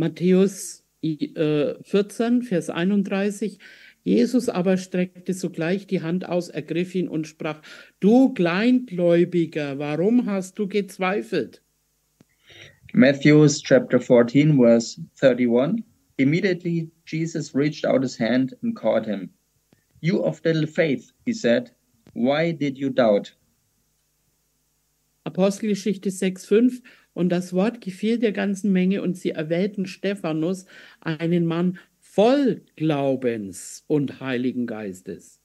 [0.00, 3.58] Matthäus äh, 14, Vers 31.
[4.02, 7.60] Jesus aber streckte sogleich die Hand aus, ergriff ihn und sprach,
[8.00, 11.62] du Kleingläubiger, warum hast du gezweifelt?
[12.94, 15.84] Matthew's chapter 14, verse 31.
[16.16, 19.30] Immediately Jesus reached out his hand and caught him.
[20.00, 21.72] You of little faith, he said,
[22.14, 23.36] why did you doubt?
[25.24, 26.80] Apostelgeschichte 6,5
[27.12, 30.64] Und das Wort gefiel der ganzen Menge und sie erwählten Stephanus,
[31.00, 35.40] einen Mann voll Glaubens und Heiligen Geistes.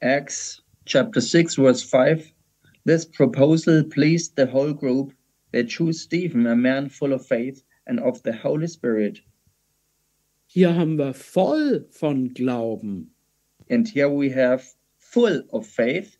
[0.00, 2.32] Acts chapter 6, verse 5.
[2.84, 5.12] This proposal pleased the whole group.
[5.52, 9.22] They chose Stephen, a man full of faith and of the Holy Spirit.
[10.46, 13.10] Hier haben wir voll von Glauben.
[13.68, 14.62] And here we have
[14.98, 16.18] full of faith.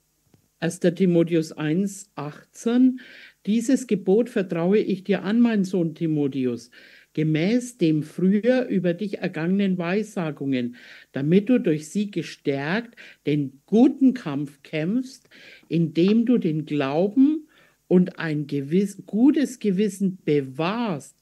[0.60, 0.80] 1.
[0.96, 2.98] Timotheus 1, 18.
[3.46, 6.70] Dieses Gebot vertraue ich dir an, mein Sohn Timotheus,
[7.12, 10.76] gemäß dem früher über dich ergangenen Weissagungen,
[11.12, 15.28] damit du durch sie gestärkt den guten Kampf kämpfst,
[15.68, 17.48] indem du den Glauben
[17.88, 21.16] und ein gewiss, gutes Gewissen bewahrst.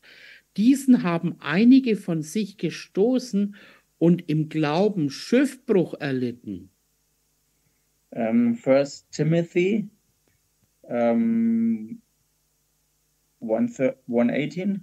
[0.57, 3.55] Diesen haben einige von sich gestoßen
[3.99, 6.71] und im Glauben Schiffbruch erlitten.
[8.11, 9.89] Um, First Timothy
[10.83, 12.01] um,
[13.45, 14.81] 118,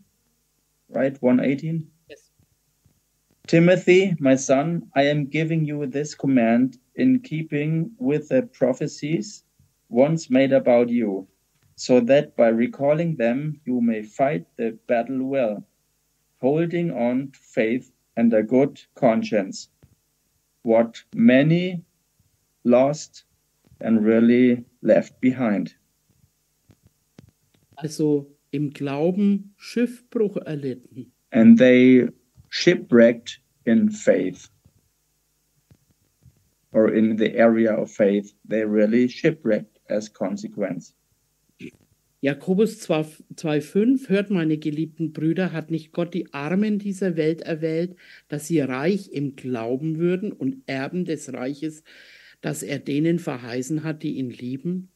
[0.89, 1.22] right?
[1.22, 1.88] 118.
[2.09, 2.32] Yes.
[3.47, 9.43] Timothy, my son, I am giving you this command in keeping with the prophecies
[9.89, 11.28] once made about you,
[11.76, 15.66] so that by recalling them you may fight the battle well,
[16.39, 19.70] holding on to faith and a good conscience.
[20.64, 21.84] What many
[22.64, 23.24] lost
[23.80, 25.74] and really left behind.
[27.78, 31.12] Also im Glauben Schiffbruch erlitten.
[31.32, 32.10] And they
[32.49, 34.49] shipwrecked in faith.
[36.74, 40.93] Or in the area of faith, they really shipwrecked as consequence.
[42.24, 47.95] Jakobus 2,5 hört, meine geliebten Brüder, hat nicht Gott die Armen dieser Welt erwählt,
[48.28, 51.84] dass sie reich im Glauben würden und Erben des Reiches,
[52.39, 54.91] das er denen verheißen hat, die ihn lieben?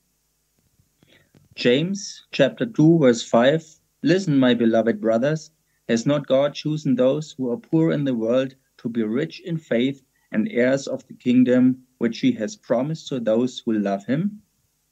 [1.56, 5.52] James chapter 2 verse 5 Listen, my beloved brothers,
[5.88, 9.58] has not God chosen those who are poor in the world to be rich in
[9.58, 10.04] faith
[10.34, 14.42] and heirs of the kingdom which he has promised to those who love him?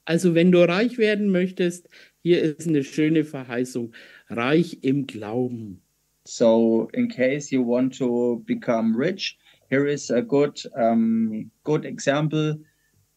[0.06, 1.86] Also wenn du reich werden möchtest,
[2.22, 3.92] hier ist eine schöne Verheißung.
[4.30, 5.82] Reich im Glauben.
[6.24, 9.38] So in case you want to become rich,
[9.68, 12.58] here is a good, um, good example,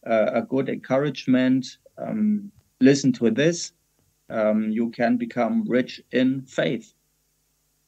[0.06, 1.78] uh, a good encouragement.
[1.96, 3.72] Um, listen to this.
[4.30, 6.94] Um, you can become rich in faith.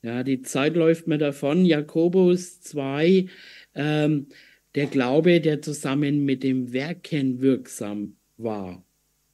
[0.03, 1.67] Ja, die Zeit läuft mir davon.
[1.67, 3.29] Jakobus 2,
[3.75, 4.29] ähm,
[4.75, 8.83] der Glaube, der zusammen mit dem Werken wirksam war.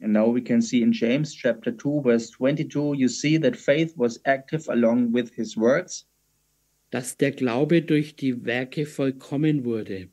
[0.00, 3.94] And now we can see in James chapter 2, verse 22, you see that faith
[3.96, 6.04] was active along with his works.
[6.90, 10.08] Dass der Glaube durch die Werke vollkommen wurde.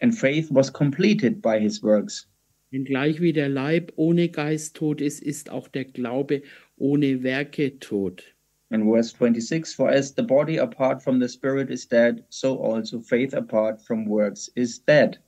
[0.00, 2.28] And faith was completed by his works.
[2.72, 6.42] Denn gleich wie der Leib ohne Geist tot ist, ist auch der Glaube
[6.76, 8.24] ohne Werke tot.
[8.70, 13.00] In verse 26, for as the body apart from the spirit is dead, so also
[13.00, 15.20] faith apart from works is dead.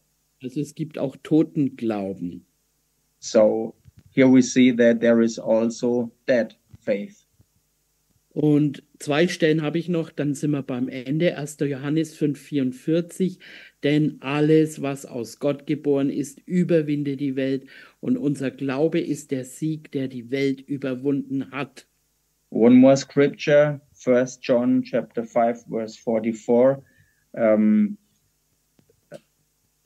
[0.43, 2.45] Also es gibt auch Totenglauben.
[3.21, 3.75] So
[4.11, 7.18] here we see that there is also dead faith.
[8.41, 11.37] Und zwei Stellen habe ich noch, dann sind wir beim Ende.
[11.37, 11.57] 1.
[11.59, 13.41] Johannes 5,44.
[13.83, 17.67] Denn alles, was aus Gott geboren ist, überwinde die Welt.
[17.99, 21.89] Und unser Glaube ist der Sieg, der die Welt überwunden hat.
[22.51, 26.81] One more scripture, 1 John chapter 5, verse 44.
[27.33, 27.99] Um,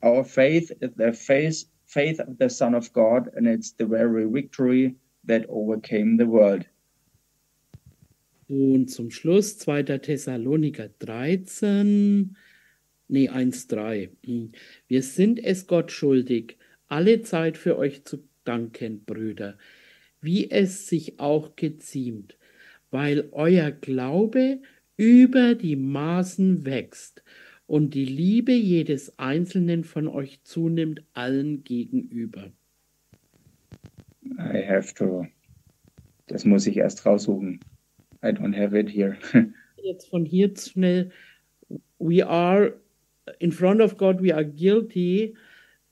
[0.02, 4.26] our faith is the faith faith of the Son of God, and it's the very
[4.30, 4.94] victory
[5.24, 6.66] that overcame the world.
[8.52, 9.84] Und zum Schluss 2.
[9.96, 12.36] Thessaloniker 13,
[13.08, 14.10] nee, 1,3.
[14.86, 19.56] Wir sind es Gott schuldig, alle Zeit für euch zu danken, Brüder,
[20.20, 22.36] wie es sich auch geziemt,
[22.90, 24.60] weil euer Glaube
[24.98, 27.22] über die Maßen wächst
[27.66, 32.52] und die Liebe jedes Einzelnen von euch zunimmt allen gegenüber.
[34.26, 35.26] I have to.
[36.26, 37.58] Das muss ich erst raussuchen.
[38.22, 39.18] I don't have it here.
[39.82, 41.10] Jetzt von hier schnell.
[41.98, 42.74] We are
[43.40, 45.34] in front of God, we are guilty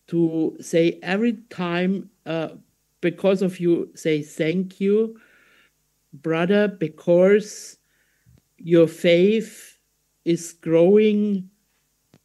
[0.09, 2.51] to say every time, uh,
[3.01, 5.19] because of you, say thank you,
[6.13, 7.79] brother, because
[8.59, 9.79] your faith
[10.25, 11.49] is growing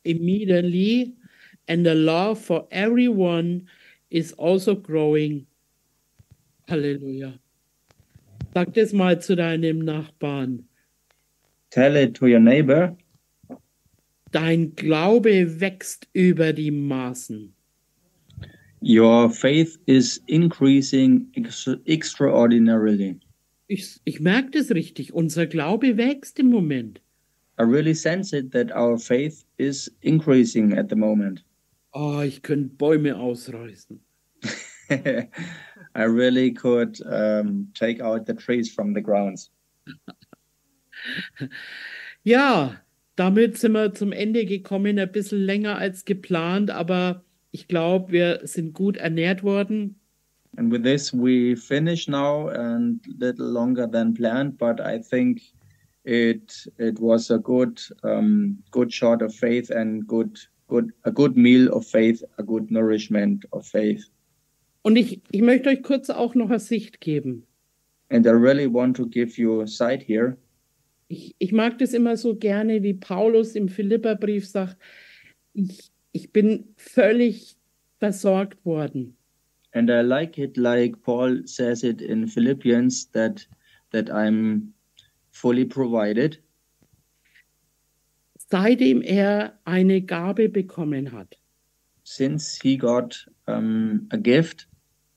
[0.03, 1.15] immediately,
[1.67, 3.67] and the love for everyone
[4.09, 5.45] is also growing.
[6.67, 7.39] Halleluja.
[8.55, 10.69] Sag das mal zu deinem Nachbarn.
[11.71, 12.97] Tell it to your neighbor.
[14.31, 17.53] Dein Glaube wächst über die Maßen.
[18.81, 23.19] Your faith is increasing ex extraordinarily.
[23.67, 25.11] Ich, ich merke das richtig.
[25.11, 27.01] Unser Glaube wächst im Moment.
[27.59, 31.43] I really sense it that our faith is increasing at the moment.
[31.91, 33.99] Oh, ich könnte Bäume ausreißen.
[35.95, 39.49] I really could um, take out the trees from the grounds.
[42.23, 42.75] ja,
[43.15, 48.41] damit sind wir zum Ende gekommen, ein bisschen länger als geplant, aber ich glaube, wir
[48.43, 49.95] sind gut ernährt worden.
[50.57, 55.41] And with this, we finish now and little longer than planned, but I think
[56.05, 61.35] it it was a good um, good shot of faith and good good a good
[61.35, 64.05] meal of faith, a good nourishment of faith.
[64.85, 67.47] Und ich, ich möchte euch kurz auch noch eine Sicht geben.
[68.09, 70.37] And I really want to give you a sight here.
[71.07, 74.77] Ich, ich mag das immer so gerne, wie Paulus im Philipperbrief sagt,
[75.53, 77.57] ich, ich bin völlig
[77.97, 79.17] versorgt worden.
[79.71, 83.49] And I like it like Paul says it in Philippians that
[83.89, 84.67] that I'm
[85.31, 86.43] fully provided.
[88.37, 91.39] Seitdem er eine Gabe bekommen hat.
[92.03, 94.67] Since he got um, a gift.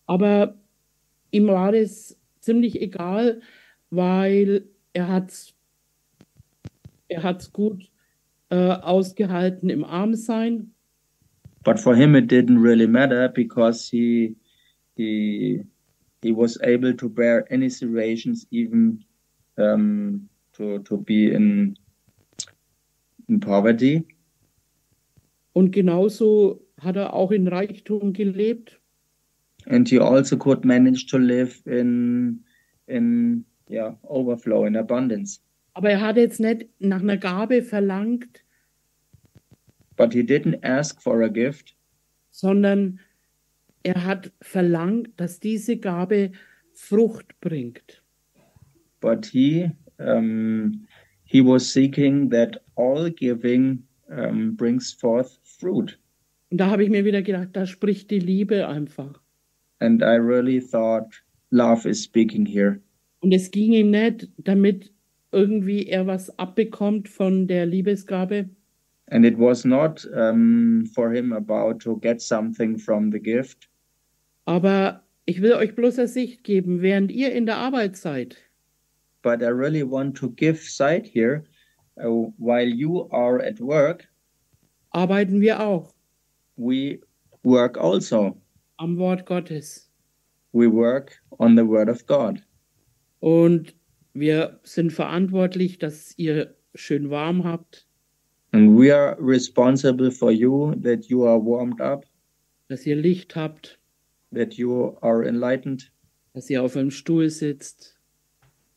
[0.09, 0.59] Aber
[1.31, 3.43] ihm war es ziemlich egal,
[3.91, 5.55] weil er hat
[7.09, 7.91] er hat's gut
[8.51, 10.73] äh, ausgehalten im Armsein.
[11.63, 14.35] But for him it didn't really matter because he
[14.97, 15.63] he
[16.23, 19.05] he was able to bear any situations, even
[19.57, 21.77] um, to to be in
[23.29, 24.07] in poverty.
[25.53, 28.78] Und genauso hat er auch in Reichtum gelebt.
[29.71, 32.43] And he also could manage to live in
[32.87, 35.41] in yeah, overflow, in abundance.
[35.75, 38.45] Aber er hat jetzt nicht nach einer Gabe verlangt,
[39.97, 41.75] But he didn't ask for a gift,
[42.31, 43.01] sondern
[43.83, 46.31] er hat verlangt, dass diese Gabe
[46.73, 48.03] Frucht bringt.
[49.01, 50.87] but he um,
[51.25, 55.99] he was seeking that all giving um, brings forth fruit.
[56.51, 59.21] Und da habe ich mir wieder gedacht, da spricht die Liebe einfach.
[59.81, 61.15] And I really thought
[61.51, 62.81] love is speaking here.
[63.21, 64.93] Und es ging ihm nicht, damit
[65.33, 68.49] irgendwie er was abbekommt von der Liebesgabe,
[69.11, 73.69] And it was not um, for him about to get something from the gift,
[74.47, 78.37] aber ich will euch bloß eine Sicht geben, während ihr in der Arbeit seid,
[79.23, 81.45] but I really want to give sight here.
[81.97, 84.09] Uh, while you are at work,
[84.91, 85.95] arbeiten wir auch
[86.57, 87.01] we
[87.43, 88.37] work also.
[88.79, 89.91] Am Wort Gottes.
[90.53, 92.43] We work on the word of God.
[93.21, 93.75] Und
[94.15, 97.85] wir sind verantwortlich, dass ihr schön warm habt,
[98.53, 102.07] And we are responsible for you that you are warmed up,
[102.69, 103.79] dass ihr Licht habt,
[104.33, 105.93] that you are enlightened,
[106.33, 107.99] dass ihr auf einem Stuhl sitzt,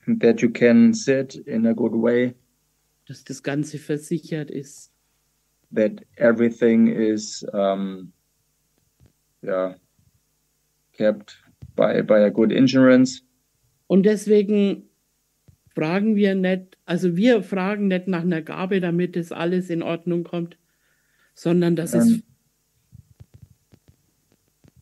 [0.07, 2.33] and that you can sit in a good way,
[3.07, 4.91] dass das Ganze versichert ist.
[5.73, 8.11] that everything is um,
[9.41, 9.75] yeah,
[11.75, 13.21] by, by a good insurance.
[13.87, 14.89] Und deswegen
[15.73, 20.23] fragen wir nicht, also wir fragen nicht nach einer Gabe, damit es alles in Ordnung
[20.23, 20.57] kommt,
[21.33, 22.23] sondern dass es Ähm.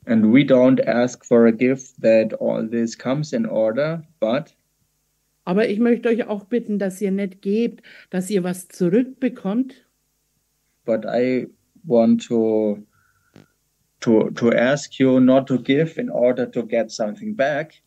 [0.06, 4.56] And we don't ask for a gift that all this comes in order, but
[5.46, 9.86] Aber ich möchte euch auch bitten, dass ihr nicht gebt, dass ihr was zurückbekommt,
[10.86, 11.48] but I
[11.84, 12.80] want to
[14.02, 17.82] to to ask you not to give in order to get something back,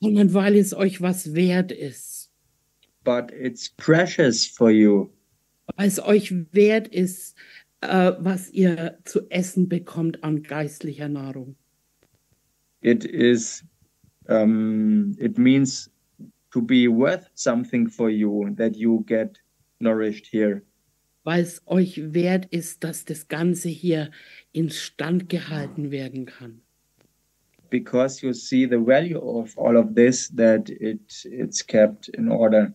[0.00, 2.16] sondern weil es euch was wert ist.
[3.06, 5.10] but it's precious for you.
[5.76, 7.34] Weil es euch wert ist,
[7.80, 11.56] äh, was ihr zu essen bekommt an geistlicher Nahrung.
[12.82, 13.64] It is
[14.28, 15.88] um, it means
[16.52, 19.38] to be worth something for you that you get
[19.80, 20.62] nourished here.
[21.26, 24.12] Weil es euch wert ist, dass das Ganze hier
[24.52, 26.60] instand gehalten werden kann.
[27.68, 32.72] because you see the value of all of this that it it's kept in order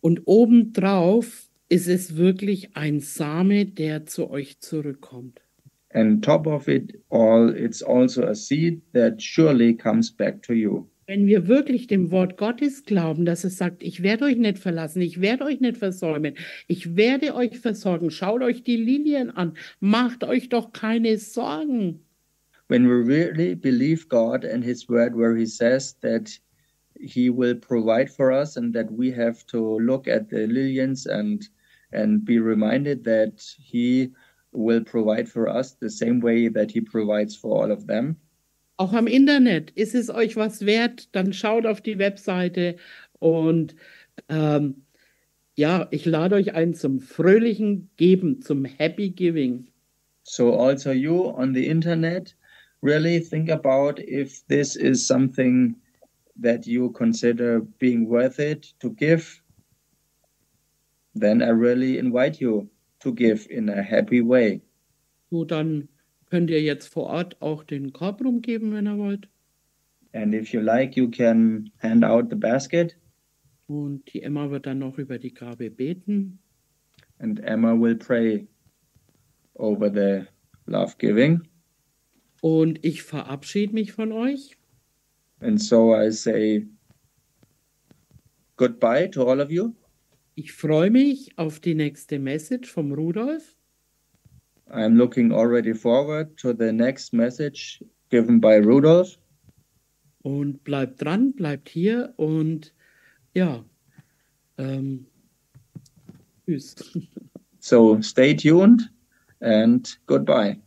[0.00, 5.40] Und obendrauf ist es wirklich ein Same, der zu euch zurückkommt.
[5.92, 10.86] and top of it all it's also a seed that surely comes back to you
[11.06, 15.02] Wenn wir wirklich dem Wort Gottes glauben, dass es sagt, ich werde euch nicht verlassen,
[15.02, 16.34] ich werde euch nicht versäumen,
[16.68, 22.04] ich werde euch versorgen, schaut euch die Lilien an, macht euch doch keine Sorgen.
[22.68, 26.30] when we really believe god and his word where he says that
[26.98, 31.48] he will provide for us and that we have to look at the lilies and
[31.92, 34.10] and be reminded that he
[34.52, 38.16] will provide for us the same way that he provides for all of them
[38.76, 42.76] Auch am Internet ist es euch was wert, dann schaut auf die Webseite
[43.18, 43.76] und
[44.28, 44.86] ähm,
[45.54, 49.68] ja, ich lade euch ein zum fröhlichen Geben, zum Happy Giving.
[50.22, 52.34] So also you on the internet
[52.82, 55.76] really think about if this is something
[56.40, 59.42] that you consider being worth it to give,
[61.14, 62.68] then I really invite you
[63.00, 64.60] to give in a happy way.
[65.30, 65.88] So, dann
[66.32, 69.28] könnt ihr jetzt vor Ort auch den Korb rumgeben, wenn ihr wollt.
[70.14, 72.96] And if you like, you can hand out the basket
[73.66, 76.38] Und die Emma wird dann noch über die Gabe beten.
[77.18, 78.48] and Emma will pray
[79.56, 80.26] over the
[80.64, 81.42] love giving.
[82.40, 84.56] Und ich verabschiede mich von euch.
[85.40, 86.66] And so I say
[88.56, 89.74] goodbye to all of you.
[90.34, 93.54] Ich freue mich auf die nächste Message vom Rudolf.
[94.72, 99.18] I'm looking already forward to the next message given by Rudolph.
[100.22, 102.72] Und bleibt dran, bleibt hier und
[103.34, 103.64] ja,
[104.58, 105.06] ähm,
[106.46, 106.76] tschüss.
[107.58, 108.90] So stay tuned
[109.40, 110.58] and goodbye.